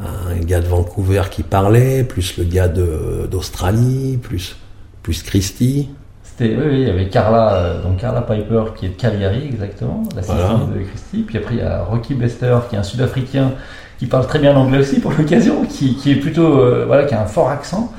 [0.00, 4.56] un gars de Vancouver qui parlait, plus le gars d'Australie, plus,
[5.02, 5.88] plus Christy.
[6.22, 10.02] C'était, oui, il y avait Carla, euh, donc Carla Piper qui est de Cagliari, exactement,
[10.14, 10.60] la voilà.
[10.74, 11.24] de Christy.
[11.26, 13.52] Puis après, il y a Rocky Bester qui est un Sud-Africain
[13.98, 17.14] qui parle très bien l'anglais aussi pour l'occasion, qui, qui, est plutôt, euh, voilà, qui
[17.14, 17.92] a un fort accent.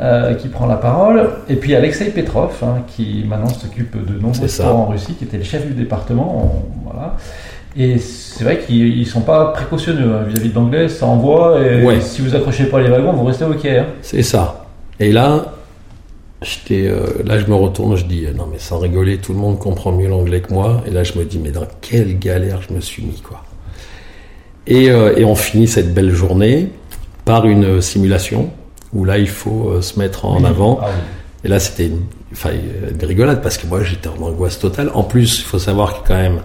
[0.00, 1.28] Euh, qui prend la parole.
[1.50, 5.36] Et puis Alexei Petrov, hein, qui maintenant s'occupe de nombreux sports en Russie, qui était
[5.36, 6.64] le chef du département.
[6.82, 7.16] voilà.
[7.76, 12.00] Et c'est vrai qu'ils ne sont pas précautionneux hein, vis-à-vis de l'anglais, ça envoie, et
[12.00, 13.78] si vous accrochez pas les wagons, vous restez au quai.
[13.80, 13.86] Hein.
[14.00, 14.64] C'est ça.
[14.98, 15.52] Et là,
[16.70, 19.92] euh, là, je me retourne, je dis, non mais sans rigoler, tout le monde comprend
[19.92, 20.82] mieux l'anglais que moi.
[20.86, 23.42] Et là, je me dis, mais dans quelle galère je me suis mis, quoi.
[24.66, 26.70] Et, euh, et on finit cette belle journée
[27.26, 28.50] par une simulation
[28.92, 30.80] où là il faut euh, se mettre en avant.
[30.82, 30.88] Ah
[31.44, 32.02] et là c'était une,
[33.00, 34.90] une rigolade parce que moi j'étais en angoisse totale.
[34.94, 36.40] En plus, il faut savoir que quand même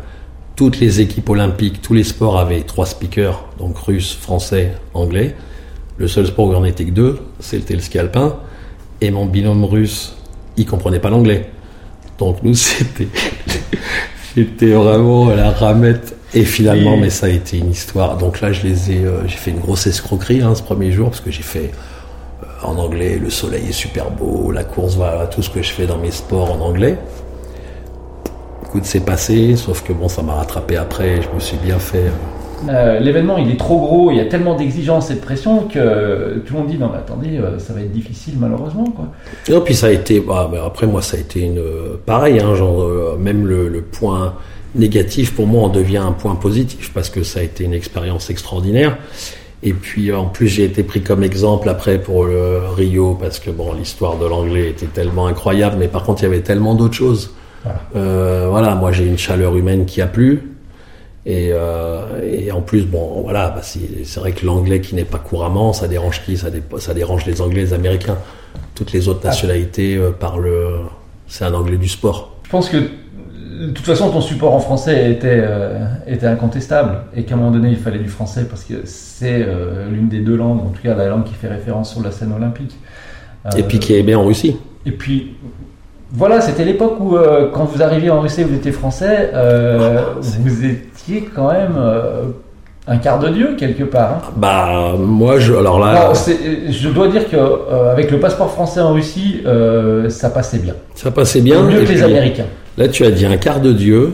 [0.57, 5.35] toutes les équipes olympiques, tous les sports avaient trois speakers, donc russe, français, anglais.
[5.97, 8.37] Le seul sport où il n'y en était que deux, c'était le ski alpin.
[8.99, 10.15] Et mon binôme russe,
[10.57, 11.49] il comprenait pas l'anglais.
[12.17, 13.07] Donc nous, c'était,
[14.33, 16.15] c'était vraiment la ramette.
[16.33, 18.17] Et finalement, mais ça a été une histoire.
[18.17, 21.09] Donc là, je les ai, euh, j'ai fait une grosse escroquerie hein, ce premier jour
[21.09, 21.71] parce que j'ai fait
[22.67, 25.85] en anglais, le soleil est super beau, la course, va tout ce que je fais
[25.85, 26.97] dans mes sports en anglais.
[28.65, 32.07] Écoute, c'est passé, sauf que bon, ça m'a rattrapé après, je me suis bien fait.
[32.07, 32.69] Euh.
[32.69, 36.41] Euh, l'événement il est trop gros, il y a tellement d'exigences et de pression que
[36.43, 39.05] tout le monde dit non mais attendez euh, ça va être difficile malheureusement quoi.
[39.47, 41.61] Non puis ça a été bah, après moi ça a été une
[42.07, 44.33] pareil hein, genre même le, le, point
[44.73, 48.31] négatif pour moi en devient un point positif parce que ça a été une expérience
[48.31, 48.97] extraordinaire
[49.63, 53.49] et puis en plus j'ai été pris comme exemple après pour le Rio parce que
[53.49, 56.95] bon l'histoire de l'anglais était tellement incroyable, mais par contre il y avait tellement d'autres
[56.95, 57.33] choses.
[57.63, 57.81] Voilà.
[57.95, 60.51] Euh, voilà, moi j'ai une chaleur humaine qui a plu.
[61.25, 65.17] Et, euh, et en plus, bon, voilà, bah, c'est vrai que l'anglais qui n'est pas
[65.17, 66.37] couramment, ça dérange qui?
[66.37, 68.17] Ça, ça, dérange les Anglais, les Américains.
[68.75, 69.27] Toutes les autres ah.
[69.27, 70.49] nationalités euh, parlent.
[71.27, 72.37] C'est un anglais du sport.
[72.43, 72.77] Je pense que
[73.57, 77.51] de toute façon, ton support en français était, euh, était incontestable et qu'à un moment
[77.51, 80.81] donné, il fallait du français parce que c'est euh, l'une des deux langues, en tout
[80.81, 82.75] cas la langue qui fait référence sur la scène olympique.
[83.57, 84.57] et puis qui est bien en Russie.
[84.85, 85.35] Et puis,
[86.11, 87.17] voilà, c'était l'époque où,
[87.53, 91.75] quand vous arriviez en Russie, vous étiez français, ah, vous étiez quand même
[92.87, 94.11] un quart de dieu quelque part.
[94.11, 94.31] Hein.
[94.37, 96.13] Bah moi je alors là.
[96.69, 100.73] je dois dire que euh, avec le passeport français en Russie, euh, ça passait bien.
[100.95, 101.61] Ça passait bien.
[101.63, 102.45] Mieux que les Américains.
[102.77, 104.13] Là tu as dit un quart de dieu.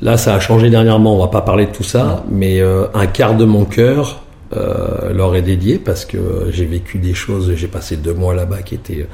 [0.00, 1.14] Là ça a changé dernièrement.
[1.16, 5.36] On va pas parler de tout ça, mais euh, un quart de mon cœur leur
[5.36, 7.52] est dédié parce que j'ai vécu des choses.
[7.54, 9.06] J'ai passé deux mois là-bas qui étaient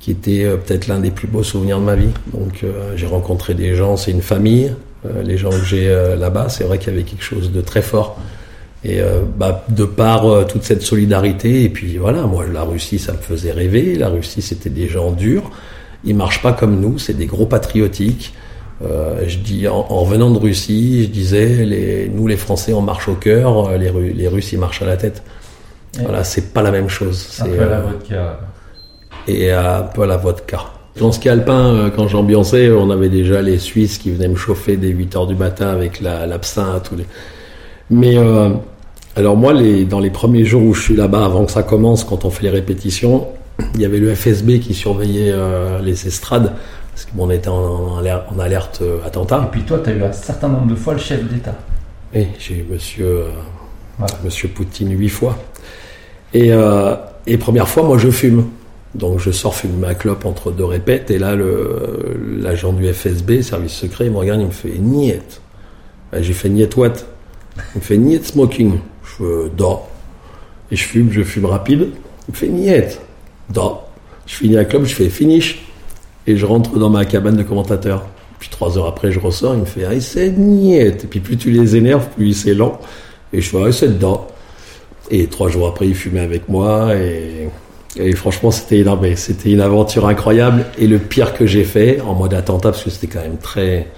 [0.00, 2.10] qui était peut-être l'un des plus beaux souvenirs de ma vie.
[2.34, 2.64] Donc
[2.96, 4.72] j'ai rencontré des gens, c'est une famille.
[5.06, 7.60] Euh, les gens que j'ai euh, là-bas, c'est vrai qu'il y avait quelque chose de
[7.60, 8.18] très fort.
[8.84, 13.12] Et euh, bah, de par toute cette solidarité, et puis voilà, moi la Russie, ça
[13.12, 13.94] me faisait rêver.
[13.94, 15.50] La Russie, c'était des gens durs.
[16.04, 18.34] Ils marchent pas comme nous, c'est des gros patriotiques.
[18.82, 23.08] Euh, je dis en, revenant de Russie, je disais, les, nous les Français, on marche
[23.08, 25.22] au cœur, les, les Russes, ils marchent à la tête.
[25.98, 27.40] Voilà, c'est pas la même chose.
[27.40, 28.40] Un peu la vodka.
[29.28, 30.60] Et un peu la vodka.
[30.98, 34.76] Dans ce alpin, euh, quand j'ambiançais, on avait déjà les Suisses qui venaient me chauffer
[34.76, 36.90] dès 8 heures du matin avec l'absinthe.
[36.96, 37.06] les...
[37.90, 38.50] Mais euh,
[39.16, 42.04] alors moi, les, dans les premiers jours où je suis là-bas, avant que ça commence,
[42.04, 43.28] quand on fait les répétitions,
[43.74, 46.52] il y avait le FSB qui surveillait euh, les estrades,
[46.92, 49.44] parce qu'on était en, en, alerte attentat.
[49.46, 51.54] Et puis toi, tu as eu un certain nombre de fois le chef d'État.
[52.14, 53.24] Oui, j'ai eu monsieur,
[54.24, 55.38] monsieur Poutine huit fois.
[56.34, 56.50] Et,
[57.26, 58.46] et première fois, moi, je fume.
[58.94, 63.72] Donc je sors fumer ma clope entre deux répètes et là l'agent du FSB, service
[63.72, 65.40] secret, il me regarde, il me fait niet.
[66.10, 67.06] Ben, j'ai fait niet what
[67.74, 68.80] Il me fait niet smoking.
[69.02, 69.80] Je da.
[70.70, 71.88] Et je fume, je fume rapide.
[72.28, 73.00] Il me fait niet.
[73.54, 75.66] Je finis la clope, je fais finish.
[76.26, 78.06] Et je rentre dans ma cabane de commentateur.
[78.38, 80.76] Puis trois heures après, je ressors, il me fait ah, c'est niet.
[80.76, 82.78] Et puis plus tu les énerves, plus c'est lent.
[83.32, 84.20] Et je fais ah, c'est da.
[85.10, 87.48] Et trois jours après, il fumait avec moi et
[87.96, 89.14] et franchement, c'était énorme.
[89.16, 90.66] C'était une aventure incroyable.
[90.78, 93.88] Et le pire que j'ai fait, en mode attentat, parce que c'était quand même très,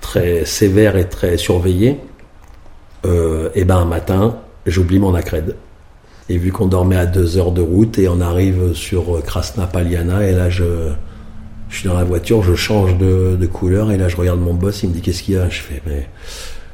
[0.00, 1.98] très sévère et très surveillé,
[3.06, 4.36] euh, et ben un matin,
[4.66, 5.56] j'oublie mon accred.
[6.28, 10.26] Et vu qu'on dormait à deux heures de route et on arrive sur Krasna Paliana,
[10.26, 10.64] et là je,
[11.68, 14.54] je suis dans la voiture, je change de, de, couleur, et là je regarde mon
[14.54, 15.48] boss, il me dit qu'est-ce qu'il y a?
[15.48, 16.08] Je fais, mais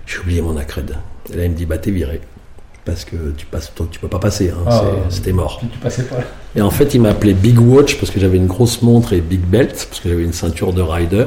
[0.06, 0.96] j'ai oublié mon accred.
[1.32, 2.20] Et là il me dit, bah t'es viré
[2.88, 5.61] parce que tu passes, tu peux pas passer, hein, ah, c'était mort.
[5.61, 6.20] Tu passais pas.
[6.56, 9.20] Et en fait, il m'a appelé Big Watch parce que j'avais une grosse montre et
[9.20, 11.26] Big Belt parce que j'avais une ceinture de rider.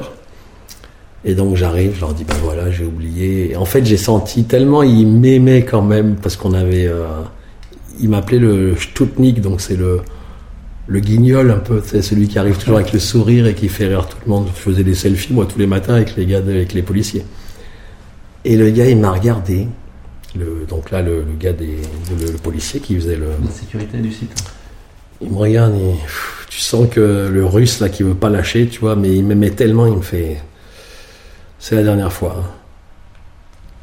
[1.23, 3.51] Et donc j'arrive, je leur dis ben voilà, j'ai oublié.
[3.51, 7.05] Et en fait, j'ai senti tellement il m'aimait quand même parce qu'on avait, euh,
[8.01, 10.01] il m'appelait le Stutnik, donc c'est le
[10.87, 13.87] le guignol un peu, c'est celui qui arrive toujours avec le sourire et qui fait
[13.87, 14.47] rire tout le monde.
[14.53, 17.23] Je faisais des selfies moi tous les matins avec les gars, avec les policiers.
[18.43, 19.67] Et le gars, il m'a regardé
[20.35, 21.77] donc là, le, gars des,
[22.19, 24.31] le, policier qui faisait le, la sécurité du site.
[25.21, 25.75] Il me regarde,
[26.49, 29.51] tu sens que le russe là qui veut pas lâcher, tu vois, mais il m'aimait
[29.51, 30.41] tellement, il me fait,
[31.59, 32.37] c'est la dernière fois.
[32.39, 32.49] Hein.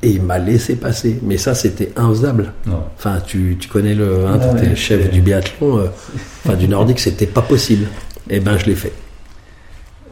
[0.02, 1.18] Et il m'a laissé passer.
[1.22, 2.52] Mais ça, c'était infaisable.
[2.96, 5.86] Enfin, tu, tu, connais le, hein, ah chef du biathlon, euh,
[6.44, 7.86] enfin du nordique, c'était pas possible.
[8.30, 8.92] Et eh ben, je l'ai fait.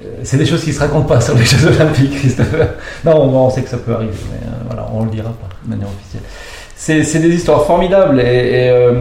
[0.03, 2.55] Euh, c'est des choses qui se racontent pas sur les Jeux Olympiques, Christophe.
[3.05, 5.71] Non, on, sait que ça peut arriver, mais euh, voilà, on le dira pas de
[5.71, 6.23] manière officielle.
[6.77, 8.93] C'est des histoires formidables et, euh,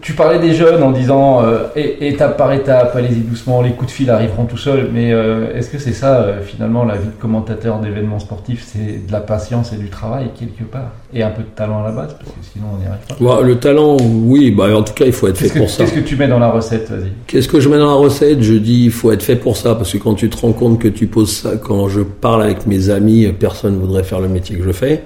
[0.00, 3.94] tu parlais des jeunes en disant euh, étape par étape, allez-y doucement, les coups de
[3.94, 4.88] fil arriveront tout seuls.
[4.92, 8.66] Mais euh, est-ce que c'est ça euh, finalement la vie de commentateur d'événements sportifs?
[8.66, 11.88] C'est de la patience et du travail quelque part Et un peu de talent à
[11.88, 13.42] la base Parce que sinon on n'y arrive pas.
[13.42, 15.84] Le talent, oui, bah, en tout cas il faut être fait pour ça.
[15.84, 17.12] Qu'est-ce que tu mets dans la recette Vas-y?
[17.26, 18.42] Qu'est-ce que je mets dans la recette?
[18.42, 19.74] Je dis il faut être fait pour ça.
[19.74, 22.66] Parce que quand tu te rends compte que tu poses ça, quand je parle avec
[22.66, 25.04] mes amis, personne ne voudrait faire le métier que je fais.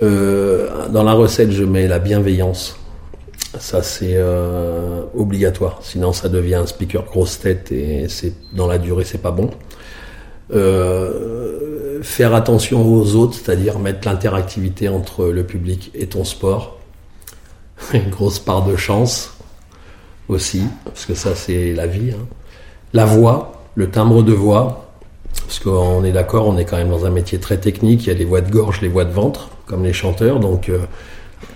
[0.00, 2.79] dans la recette, je mets la bienveillance
[3.58, 5.80] ça, c'est euh, obligatoire.
[5.82, 9.50] Sinon, ça devient un speaker grosse tête et c'est dans la durée, c'est pas bon.
[10.52, 16.78] Euh, faire attention aux autres, c'est-à-dire mettre l'interactivité entre le public et ton sport.
[17.92, 19.36] Une grosse part de chance
[20.28, 22.12] aussi, parce que ça, c'est la vie.
[22.12, 22.26] Hein.
[22.92, 24.92] La voix, le timbre de voix,
[25.46, 28.04] parce qu'on est d'accord, on est quand même dans un métier très technique.
[28.04, 30.38] Il y a les voix de gorge, les voix de ventre, comme les chanteurs.
[30.38, 30.78] Donc, euh,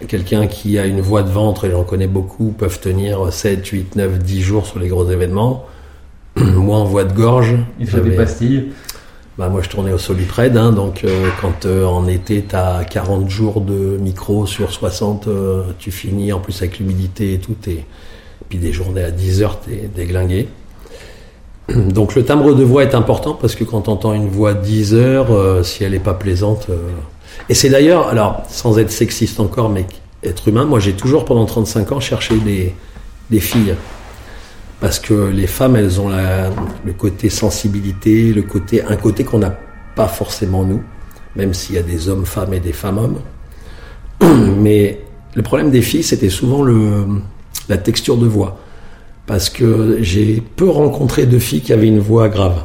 [0.08, 3.96] Quelqu'un qui a une voix de ventre, et j'en connais beaucoup, peuvent tenir 7, 8,
[3.96, 5.66] 9, 10 jours sur les gros événements.
[6.36, 7.54] moi, en voix de gorge.
[7.78, 8.72] Il faut des pastilles
[9.38, 12.84] bah, Moi, je tournais au Solipred, hein, donc euh, quand euh, en été, tu as
[12.84, 17.56] 40 jours de micro sur 60, euh, tu finis, en plus avec l'humidité et tout,
[17.68, 17.84] et
[18.48, 20.48] puis des journées à 10 heures, tu es déglingué.
[21.74, 24.94] Donc le timbre de voix est important parce que quand on entend une voix 10
[24.94, 26.68] heures, si elle n'est pas plaisante.
[27.48, 29.86] Et c'est d'ailleurs, alors sans être sexiste encore, mais
[30.22, 33.74] être humain, moi j'ai toujours pendant 35 ans cherché des, filles.
[34.80, 39.56] Parce que les femmes, elles ont le côté sensibilité, le côté, un côté qu'on n'a
[39.96, 40.82] pas forcément nous,
[41.36, 43.18] même s'il y a des hommes-femmes et des femmes-hommes.
[44.58, 45.00] Mais
[45.34, 46.64] le problème des filles, c'était souvent
[47.68, 48.58] la texture de voix.
[49.26, 52.62] Parce que j'ai peu rencontré de filles qui avaient une voix grave.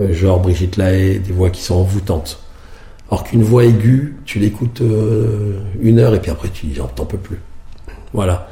[0.00, 2.40] Euh, genre Brigitte Lahaye, des voix qui sont envoûtantes.
[3.10, 6.86] Alors qu'une voix aiguë, tu l'écoutes euh, une heure et puis après tu dis, j'en
[6.86, 7.40] t'en peux plus.
[8.12, 8.48] Voilà.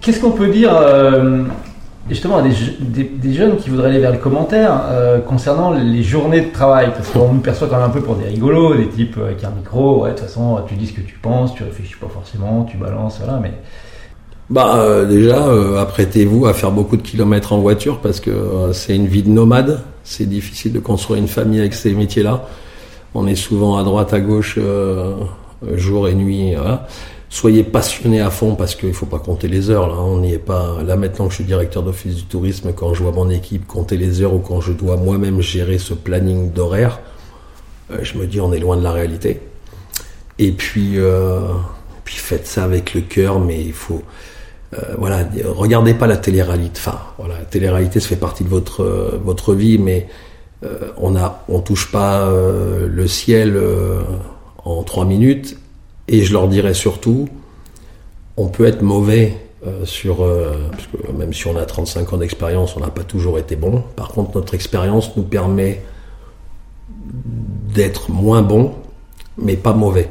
[0.00, 1.44] Qu'est-ce qu'on peut dire euh,
[2.08, 6.02] justement à des, des- des jeunes qui voudraient aller vers le commentaire euh, concernant les
[6.02, 6.90] journées de travail?
[6.94, 9.50] Parce qu'on nous perçoit quand même un peu pour des rigolos, des types avec un
[9.50, 12.64] micro, ouais, de toute façon, tu dis ce que tu penses, tu réfléchis pas forcément,
[12.64, 13.52] tu balances, voilà, mais.
[14.50, 18.72] Bah euh, déjà, euh, apprêtez-vous à faire beaucoup de kilomètres en voiture parce que euh,
[18.72, 19.80] c'est une vie de nomade.
[20.02, 22.42] C'est difficile de construire une famille avec ces métiers-là.
[23.14, 25.14] On est souvent à droite, à gauche, euh,
[25.66, 26.54] euh, jour et nuit.
[26.54, 26.86] voilà.
[27.28, 29.86] Soyez passionnés à fond parce qu'il faut pas compter les heures.
[29.86, 30.78] Là, on n'y est pas.
[30.84, 33.96] Là maintenant que je suis directeur d'office du tourisme, quand je vois mon équipe compter
[33.96, 36.98] les heures ou quand je dois moi-même gérer ce planning d'horaire,
[37.92, 39.40] euh, je me dis on est loin de la réalité.
[40.40, 40.96] Et puis,
[42.04, 44.02] puis faites ça avec le cœur, mais il faut
[44.96, 46.78] voilà, regardez pas la télé-réalité.
[46.78, 50.08] Enfin, voilà, la télé-réalité, ça fait partie de votre votre vie, mais
[50.98, 54.02] on a, touche pas euh, le ciel euh,
[54.64, 55.58] en trois minutes.
[56.08, 57.28] Et je leur dirais surtout,
[58.36, 62.16] on peut être mauvais euh, sur, euh, parce que même si on a 35 ans
[62.16, 63.84] d'expérience, on n'a pas toujours été bon.
[63.94, 65.82] Par contre, notre expérience nous permet
[67.74, 68.74] d'être moins bon,
[69.36, 70.10] mais pas mauvais.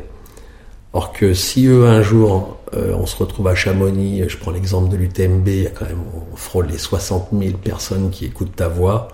[0.93, 4.89] Or que si eux, un jour, euh, on se retrouve à Chamonix, je prends l'exemple
[4.89, 8.55] de l'UTMB, il y a quand même, on frôle les 60 000 personnes qui écoutent
[8.55, 9.09] ta voix.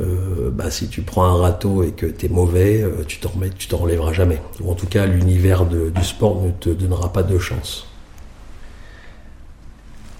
[0.00, 3.30] Euh, bah, si tu prends un râteau et que tu es mauvais, euh, tu t'en
[3.56, 4.40] tu t'en relèveras jamais.
[4.60, 7.86] Ou en tout cas, l'univers du sport ne te donnera pas de chance.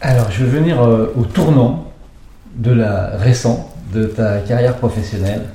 [0.01, 1.91] Alors, je vais venir euh, au tournant
[2.55, 5.47] de la récent de ta carrière professionnelle.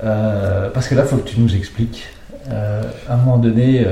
[0.00, 2.04] Parce que là, il faut que tu nous expliques.
[2.48, 3.84] À un moment donné,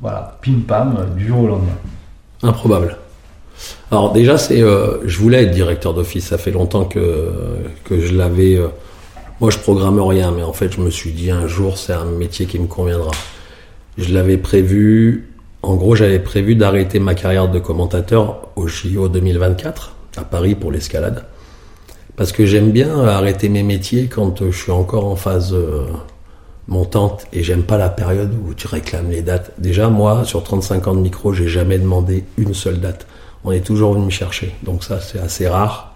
[0.00, 1.76] voilà, pim pam, du jour au lendemain.
[2.42, 2.96] Improbable.
[3.92, 6.28] Alors déjà, c'est, euh, je voulais être directeur d'office.
[6.28, 7.30] Ça fait longtemps que
[7.90, 8.56] je l'avais.
[8.56, 8.68] euh,
[9.38, 12.06] moi, je programme rien, mais en fait, je me suis dit un jour, c'est un
[12.06, 13.10] métier qui me conviendra.
[13.98, 15.28] Je l'avais prévu.
[15.60, 20.72] En gros, j'avais prévu d'arrêter ma carrière de commentateur au JO 2024 à Paris pour
[20.72, 21.26] l'escalade,
[22.16, 25.54] parce que j'aime bien arrêter mes métiers quand euh, je suis encore en phase
[26.66, 29.52] montante et j'aime pas la période où tu réclames les dates.
[29.58, 33.06] Déjà, moi, sur 35 ans de micro, j'ai jamais demandé une seule date.
[33.44, 34.54] On est toujours venu me chercher.
[34.62, 35.94] Donc ça, c'est assez rare.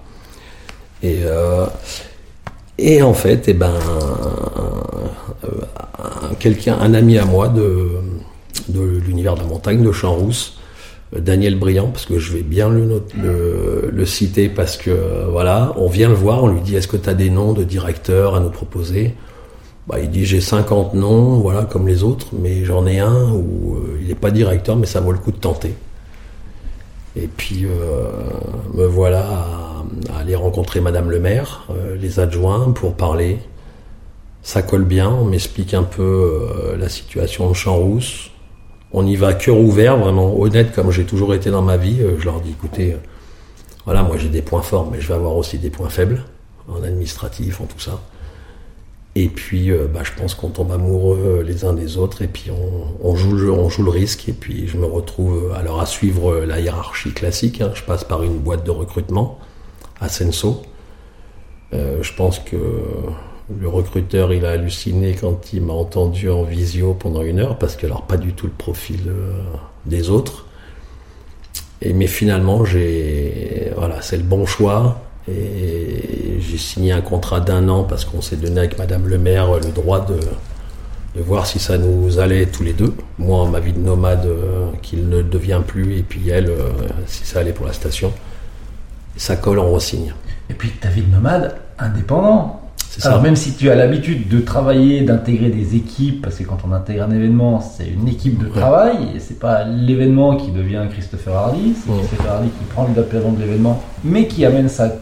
[1.03, 1.67] Et, euh,
[3.03, 3.73] en fait, eh ben,
[5.45, 5.49] euh,
[5.99, 7.89] un, quelqu'un, un ami à moi de,
[8.69, 10.59] l'univers de la montagne, de Champs-Rousse,
[11.15, 16.09] euh, Daniel Briand, parce que je vais bien le, citer, parce que voilà, on vient
[16.09, 18.51] le voir, on lui dit est-ce que tu as des noms de directeurs à nous
[18.51, 19.15] proposer?
[19.87, 23.79] Bah, il dit j'ai 50 noms, voilà, comme les autres, mais j'en ai un où
[24.01, 25.75] il n'est pas directeur, mais ça vaut le coup de tenter.
[27.17, 28.11] Et puis euh,
[28.75, 33.39] me voilà à, aller rencontrer Madame le maire, euh, les adjoints pour parler.
[34.43, 38.31] Ça colle bien, on m'explique un peu euh, la situation de Champs-Rousse.
[38.93, 42.01] On y va cœur ouvert, vraiment honnête comme j'ai toujours été dans ma vie.
[42.19, 42.97] Je leur dis écoutez,
[43.85, 46.23] voilà, moi j'ai des points forts, mais je vais avoir aussi des points faibles
[46.69, 48.01] en administratif, en tout ça.
[49.19, 52.27] Et puis, euh, bah, je pense qu'on tombe amoureux euh, les uns des autres, et
[52.27, 56.61] puis on, joue le risque, et puis je me retrouve euh, alors à suivre la
[56.61, 57.63] hiérarchie classique.
[57.63, 57.71] hein.
[57.75, 59.39] Je passe par une boîte de recrutement
[60.01, 60.63] à Senso.
[61.73, 67.23] Je pense que le recruteur, il a halluciné quand il m'a entendu en visio pendant
[67.23, 69.13] une heure, parce que alors pas du tout le profil
[69.85, 70.47] des autres.
[71.83, 75.06] Et mais finalement, j'ai voilà, c'est le bon choix.
[75.29, 79.49] Et j'ai signé un contrat d'un an parce qu'on s'est donné avec Madame le maire
[79.55, 80.15] le droit de,
[81.17, 82.95] de voir si ça nous allait tous les deux.
[83.19, 86.71] Moi, ma vie de nomade, euh, qu'il ne devient plus, et puis elle, euh,
[87.07, 88.13] si ça allait pour la station.
[89.17, 90.13] Ça colle, on re-signe.
[90.51, 92.61] Et puis ta vie de nomade, indépendant.
[92.89, 93.09] C'est ça.
[93.11, 96.73] Alors même si tu as l'habitude de travailler, d'intégrer des équipes, parce que quand on
[96.73, 101.35] intègre un événement, c'est une équipe de travail, et c'est pas l'événement qui devient Christopher
[101.35, 101.99] Hardy, c'est Ouais.
[101.99, 104.93] Christopher Hardy qui prend le de l'événement, mais qui amène sa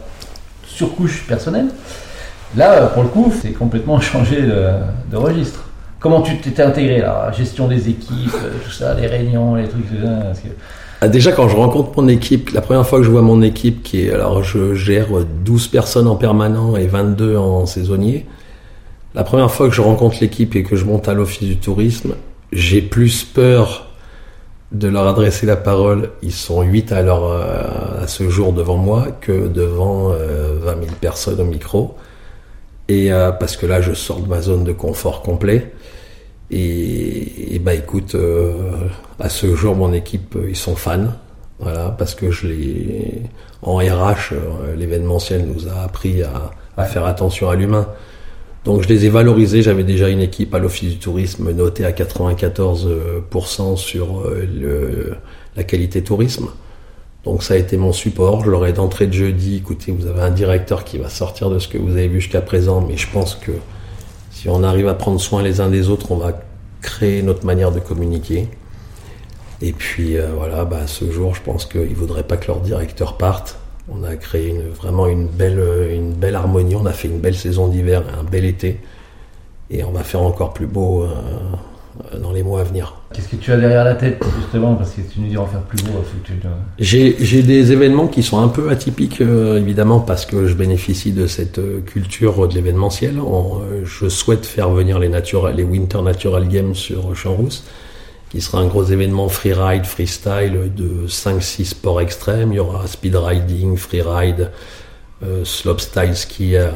[0.75, 1.67] surcouche personnelle.
[2.55, 5.61] Là, pour le coup, c'est complètement changé de, registre.
[5.99, 9.87] Comment tu t'étais intégré là Gestion des équipes, euh, tout ça, les réunions, les trucs,
[9.87, 9.95] tout
[11.01, 13.83] ah, déjà, quand je rencontre mon équipe, la première fois que je vois mon équipe,
[13.83, 15.07] qui est, alors je gère
[15.43, 18.25] 12 personnes en permanent et 22 en saisonnier,
[19.13, 22.15] la première fois que je rencontre l'équipe et que je monte à l'office du tourisme,
[22.53, 23.84] j'ai plus peur
[24.79, 26.09] de leur adresser la parole.
[26.21, 30.15] Ils sont 8 à, euh, à ce jour devant moi que devant 20
[30.63, 31.95] 000 personnes au micro.
[32.87, 35.71] Et euh, parce que là, je sors de ma zone de confort complet.
[36.51, 38.53] Et, bah écoute, euh,
[39.19, 41.07] à ce jour, mon équipe, ils sont fans.
[41.59, 43.21] Voilà, parce que je les,
[43.61, 44.33] en RH,
[44.77, 47.87] l'événementiel nous a appris à faire attention à l'humain.
[48.65, 49.61] Donc je les ai valorisés.
[49.61, 55.15] J'avais déjà une équipe à l'Office du tourisme notée à 94% sur euh,
[55.55, 56.49] la qualité tourisme.
[57.23, 58.43] Donc ça a été mon support.
[58.43, 61.59] Je leur ai d'entrée de jeudi, écoutez, vous avez un directeur qui va sortir de
[61.59, 63.51] ce que vous avez vu jusqu'à présent, mais je pense que
[64.31, 66.39] si on arrive à prendre soin les uns des autres, on va
[66.81, 68.49] créer notre manière de communiquer.
[69.61, 72.59] Et puis euh, voilà, bah, ce jour, je pense qu'ils ne voudraient pas que leur
[72.59, 73.57] directeur parte.
[73.89, 75.61] On a créé une, vraiment une belle,
[75.91, 76.75] une belle harmonie.
[76.75, 78.79] On a fait une belle saison d'hiver et un bel été.
[79.69, 82.95] Et on va faire encore plus beau euh, dans les mois à venir.
[83.13, 85.61] Qu'est-ce que tu as derrière la tête, justement Parce que tu nous dis en faire
[85.61, 85.91] plus beau.
[86.77, 91.25] J'ai des événements qui sont un peu atypiques, euh, évidemment, parce que je bénéficie de
[91.25, 93.19] cette euh, culture de l'événementiel.
[93.83, 97.63] je souhaite faire venir les, les Winter Natural Games sur Champs-Rousse
[98.35, 102.51] qui sera un gros événement freeride, freestyle de 5-6 sports extrêmes.
[102.51, 104.51] Il y aura speed riding, freeride,
[105.23, 106.69] euh, slopestyle ski, euh,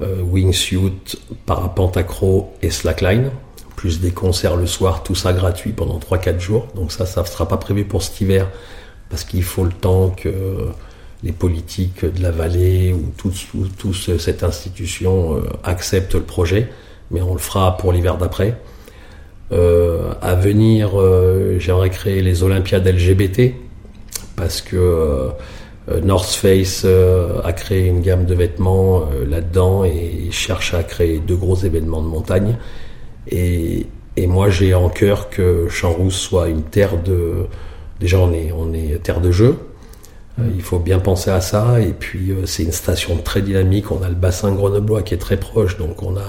[0.00, 3.32] wingsuit, parapente accro et slackline.
[3.74, 6.68] Plus des concerts le soir, tout ça gratuit pendant 3-4 jours.
[6.76, 8.48] Donc ça, ça ne sera pas prévu pour cet hiver
[9.10, 10.68] parce qu'il faut le temps que
[11.24, 16.70] les politiques de la vallée ou toute cette institution euh, acceptent le projet.
[17.10, 18.56] Mais on le fera pour l'hiver d'après.
[19.52, 23.54] Euh, à venir, euh, j'aimerais créer les Olympiades LGBT
[24.34, 30.82] parce que euh, North Face a créé une gamme de vêtements là-dedans et cherche à
[30.82, 32.56] créer deux gros événements de montagne.
[33.30, 33.86] Et,
[34.18, 37.46] moi, j'ai en cœur que Champs-Rousse soit une terre de.
[37.98, 39.56] Déjà, on est, on est terre de jeu.
[40.54, 41.80] il faut bien penser à ça.
[41.80, 43.90] Et puis, c'est une station très dynamique.
[43.90, 45.78] On a le bassin grenoblois qui est très proche.
[45.78, 46.28] Donc, on a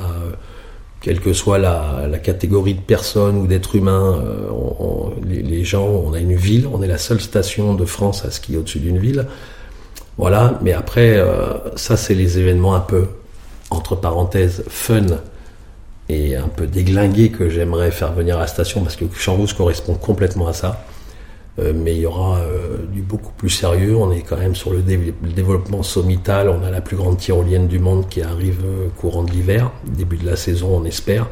[1.04, 6.20] quelle que soit la, catégorie de personnes ou d'êtres humains, euh, les, gens, on a
[6.20, 9.28] une ville, on est la seule station de France à skier au-dessus d'une ville.
[10.18, 13.08] Voilà, mais après, euh, ça c'est les événements un peu,
[13.70, 15.06] entre parenthèses, fun
[16.08, 19.96] et un peu déglingués que j'aimerais faire venir à la station parce que Chambouz correspond
[19.96, 20.86] complètement à ça.
[21.60, 23.96] Euh, mais il y aura euh, du beaucoup plus sérieux.
[23.96, 26.50] On est quand même sur le, développement sommital.
[26.50, 30.18] On a la plus grande tyrolienne du monde qui arrive euh, courant de l'hiver, début
[30.18, 31.28] de la saison, on espère.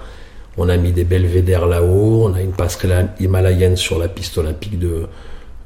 [0.58, 2.28] On a mis des belvédères là-haut.
[2.28, 5.08] On a une passerelle himalayenne sur la piste olympique de,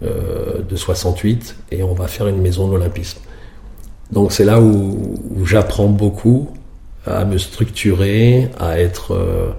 [0.01, 3.19] de 68 et on va faire une maison d'olympisme.
[4.11, 6.51] Donc c'est là où, où j'apprends beaucoup
[7.07, 9.55] à me structurer, à être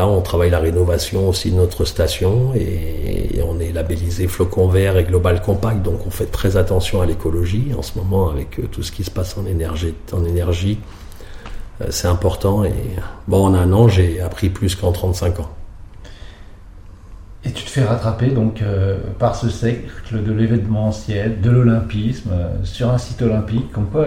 [0.00, 5.04] on travaille la rénovation aussi de notre station et, on est labellisé Flocon Vert et
[5.04, 8.82] Global Compact, donc on fait très attention à l'écologie en ce moment avec euh, tout
[8.82, 9.94] ce qui se passe en énergie.
[10.12, 10.78] En énergie
[11.80, 12.72] euh, c'est important et
[13.28, 15.50] bon, en un an, j'ai appris plus qu'en 35 ans.
[17.44, 22.30] Et tu te fais rattraper donc euh, par ce cercle de l'événementiel, de l'olympisme,
[22.62, 23.70] sur un site olympique.
[23.72, 24.06] Comme quoi,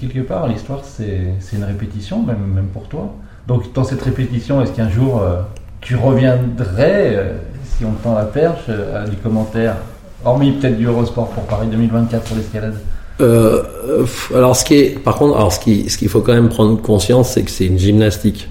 [0.00, 3.14] quelque part, l'histoire, c'est une répétition, même, même pour toi.
[3.46, 5.40] Donc dans cette répétition, est-ce qu'un jour euh,
[5.80, 7.32] tu reviendrais, euh,
[7.64, 9.76] si on tend la perche, euh, à du commentaire,
[10.24, 12.74] hormis peut-être du Eurosport pour Paris 2024 pour l'escalade?
[14.34, 16.80] Alors ce qui est, par contre, alors ce qui, ce qu'il faut quand même prendre
[16.80, 18.48] conscience, c'est que c'est une gymnastique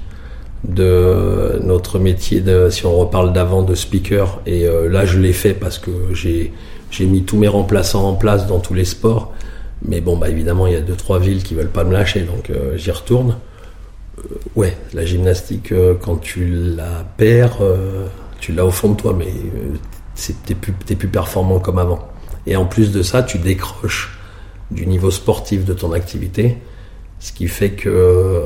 [0.63, 4.39] de notre métier si on reparle d'avant, de speaker.
[4.45, 6.53] Et là, je l'ai fait parce que j'ai,
[6.91, 9.33] j'ai mis tous mes remplaçants en place dans tous les sports.
[9.85, 12.21] Mais bon, bah évidemment, il y a deux trois villes qui veulent pas me lâcher,
[12.21, 13.35] donc j'y retourne.
[14.19, 14.21] Euh,
[14.55, 16.45] ouais, la gymnastique, euh, quand tu
[16.75, 18.07] la perds, euh,
[18.39, 19.27] tu l'as au fond de toi, mais
[20.45, 22.07] t'es plus, performant comme avant.
[22.45, 24.19] Et en plus de ça, tu décroches
[24.71, 26.57] du niveau sportif de ton activité,
[27.19, 28.43] ce qui fait que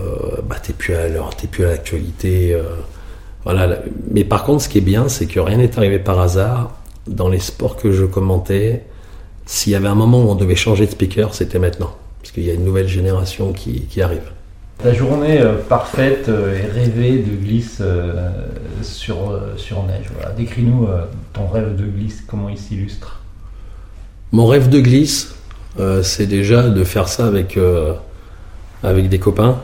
[0.47, 2.55] bah, t'es plus à l'heure, t'es plus à l'actualité.
[3.43, 3.79] voilà.
[4.11, 6.77] Mais par contre, ce qui est bien, c'est que rien n'est arrivé par hasard.
[7.07, 8.83] Dans les sports que je commentais,
[9.45, 12.43] s'il y avait un moment où on devait changer de speaker, c'était maintenant, parce qu'il
[12.43, 14.31] y a une nouvelle génération qui arrive.
[14.83, 18.29] La journée euh, parfaite euh, et rêvée de glisse euh,
[18.83, 19.17] sur,
[19.87, 20.05] neige.
[20.13, 20.31] Voilà.
[20.33, 20.87] Décris-nous
[21.33, 23.21] ton rêve de glisse, comment il s'illustre.
[24.31, 25.35] Mon rêve de glisse,
[26.03, 27.57] c'est déjà de faire ça avec,
[28.83, 29.57] avec des copains.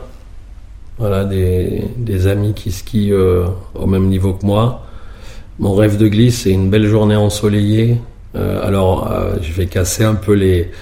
[0.98, 4.86] Voilà, des, des amis qui skient au même niveau que moi.
[5.58, 7.98] Mon rêve de glisse, c'est une belle journée ensoleillée
[8.34, 9.08] alors,
[9.42, 10.72] je vais casser un peu les,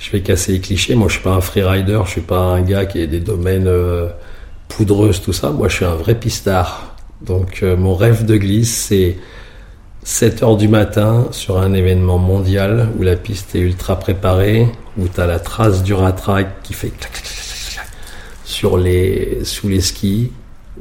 [0.00, 0.96] je vais casser les clichés.
[0.96, 3.70] Moi, je suis pas un freerider, je suis pas un gars qui a des domaines
[4.68, 5.50] poudreuses, tout ça.
[5.50, 6.96] Moi, je suis un vrai pistard.
[7.20, 9.16] Donc, mon rêve de glisse, c'est
[10.02, 14.66] 7 heures du matin sur un événement mondial où la piste est ultra préparée,
[14.98, 16.92] où tu as la trace du ratrac qui fait
[18.44, 20.32] sur les, sous les skis,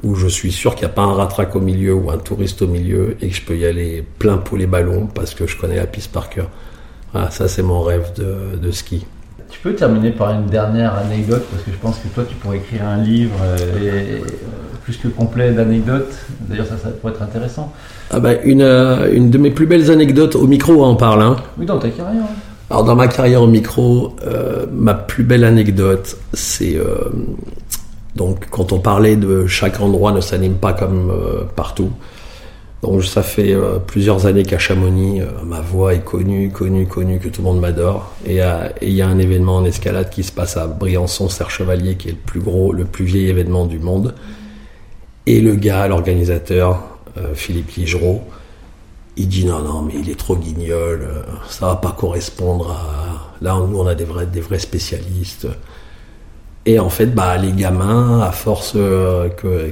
[0.04, 2.62] où je suis sûr qu'il n'y a pas un ratrac au milieu ou un touriste
[2.62, 5.58] au milieu et que je peux y aller plein pour les ballons parce que je
[5.58, 6.50] connais la piste par cœur.
[7.14, 9.06] Voilà, ça c'est mon rêve de, de ski.
[9.50, 12.58] Tu peux terminer par une dernière anecdote parce que je pense que toi tu pourrais
[12.58, 13.36] écrire un livre
[13.82, 14.22] et
[14.90, 16.14] plus que complet d'anecdotes.
[16.42, 17.72] D'ailleurs, ça, ça, pourrait être intéressant.
[18.10, 21.22] Ah bah, une, euh, une de mes plus belles anecdotes au micro, en parle.
[21.22, 21.36] Hein.
[21.58, 22.24] Oui, dans ta carrière.
[22.70, 26.76] Alors, dans ma carrière au micro, euh, ma plus belle anecdote, c'est.
[26.76, 27.10] Euh,
[28.16, 31.14] donc, quand on parlait de chaque endroit ne s'anime pas comme
[31.56, 31.92] partout.
[32.82, 33.54] Donc, ça fait
[33.88, 38.14] plusieurs années qu'à Chamonix, ma voix est connue, connue, connue, que tout le monde m'adore.
[38.26, 38.40] Et
[38.82, 42.08] il y a un événement en escalade qui se passe à Briançon, Serre Chevalier, qui
[42.08, 44.16] est le plus gros, le plus vieil événement du monde.
[45.26, 46.82] Et le gars, l'organisateur,
[47.18, 48.22] euh, Philippe Ligereau,
[49.16, 53.36] il dit non, non, mais il est trop guignol, euh, ça va pas correspondre à.
[53.42, 55.48] Là, nous, on a des vrais, spécialistes.
[56.66, 59.30] Et en fait, bah, les gamins, à force euh,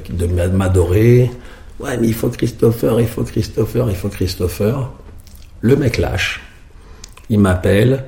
[0.10, 1.32] de m'adorer,
[1.80, 4.92] ouais, mais il faut Christopher, il faut Christopher, il faut Christopher.
[5.62, 6.42] Le mec lâche.
[7.30, 8.06] Il m'appelle,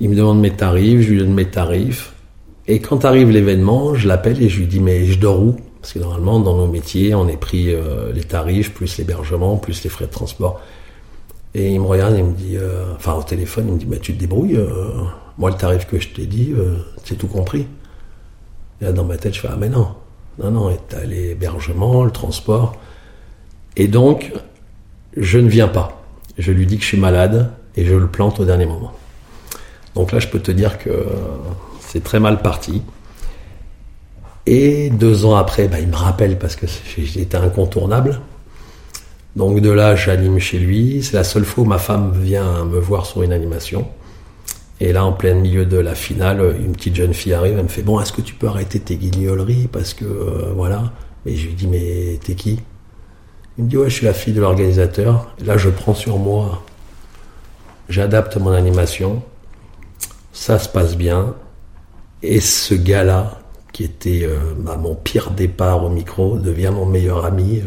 [0.00, 2.12] il me demande mes tarifs, je lui donne mes tarifs.
[2.66, 5.56] Et quand arrive l'événement, je l'appelle et je lui dis mais je dors où?
[5.80, 9.84] Parce que normalement, dans nos métiers, on est pris euh, les tarifs, plus l'hébergement, plus
[9.84, 10.60] les frais de transport.
[11.54, 13.84] Et il me regarde et il me dit, euh, enfin au téléphone, il me dit,
[13.84, 14.92] bah, tu te débrouilles, euh,
[15.36, 16.54] moi le tarif que je t'ai dit,
[17.04, 17.66] c'est tout compris.
[18.80, 19.88] Et là, dans ma tête, je fais, ah mais non,
[20.42, 22.76] non, non, t'as l'hébergement, le transport.
[23.76, 24.32] Et donc,
[25.16, 26.02] je ne viens pas.
[26.38, 28.92] Je lui dis que je suis malade et je le plante au dernier moment.
[29.94, 31.06] Donc là, je peux te dire que
[31.80, 32.82] c'est très mal parti.
[34.46, 36.66] Et deux ans après, bah, il me rappelle parce que
[36.98, 38.20] j'étais incontournable.
[39.36, 41.02] Donc de là, j'anime chez lui.
[41.02, 43.86] C'est la seule fois où ma femme vient me voir sur une animation.
[44.84, 47.68] Et là, en plein milieu de la finale, une petite jeune fille arrive, elle me
[47.68, 50.92] fait Bon, est-ce que tu peux arrêter tes guignoleries Parce que euh, voilà.
[51.24, 52.60] Et je lui dis Mais t'es qui?
[53.56, 55.34] Il me dit Ouais, je suis la fille de l'organisateur.
[55.40, 56.62] Et là, je prends sur moi.
[57.88, 59.22] J'adapte mon animation.
[60.34, 61.34] Ça se passe bien.
[62.22, 63.40] Et ce gars-là,
[63.72, 67.62] qui était euh, bah, mon pire départ au micro, devient mon meilleur ami.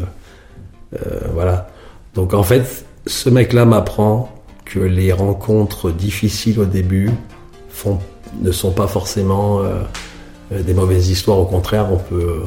[0.94, 0.98] Euh,
[1.34, 1.68] voilà.
[2.14, 4.37] Donc en fait, ce mec-là m'apprend
[4.68, 7.10] que les rencontres difficiles au début
[8.40, 9.62] ne sont pas forcément
[10.50, 11.38] des mauvaises histoires.
[11.38, 12.42] Au contraire, on peut.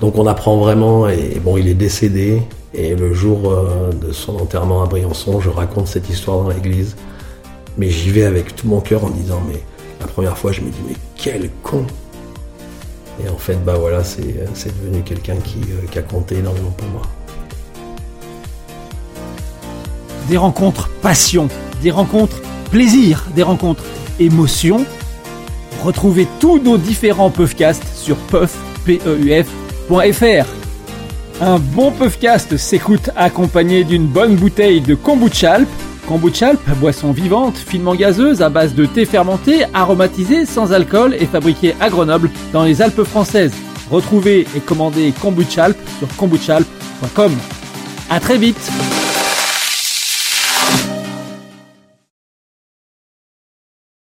[0.00, 1.08] Donc on apprend vraiment.
[1.08, 2.42] Et bon, il est décédé.
[2.74, 3.54] Et le jour
[3.92, 6.96] de son enterrement à Briançon, je raconte cette histoire dans l'église.
[7.78, 9.62] Mais j'y vais avec tout mon cœur en disant mais
[10.00, 11.84] la première fois, je me dis mais quel con
[13.24, 16.88] et en fait, bah voilà, c'est devenu quelqu'un qui, euh, qui a compté énormément pour
[16.88, 17.02] moi.
[20.28, 21.48] Des rencontres passion,
[21.82, 22.40] des rencontres
[22.70, 23.84] plaisir, des rencontres
[24.18, 24.84] émotion.
[25.82, 28.86] Retrouvez tous nos différents puffcasts sur puff.fr.
[31.40, 35.60] Un bon puffcast s'écoute accompagné d'une bonne bouteille de kombucha
[36.06, 41.74] Kombucha boisson vivante, finement gazeuse à base de thé fermenté, aromatisé, sans alcool et fabriqué
[41.80, 43.52] à Grenoble dans les Alpes françaises.
[43.90, 45.68] Retrouvez et commandez Kombucha
[45.98, 47.32] sur kombuchalp.com.
[48.10, 48.70] À très vite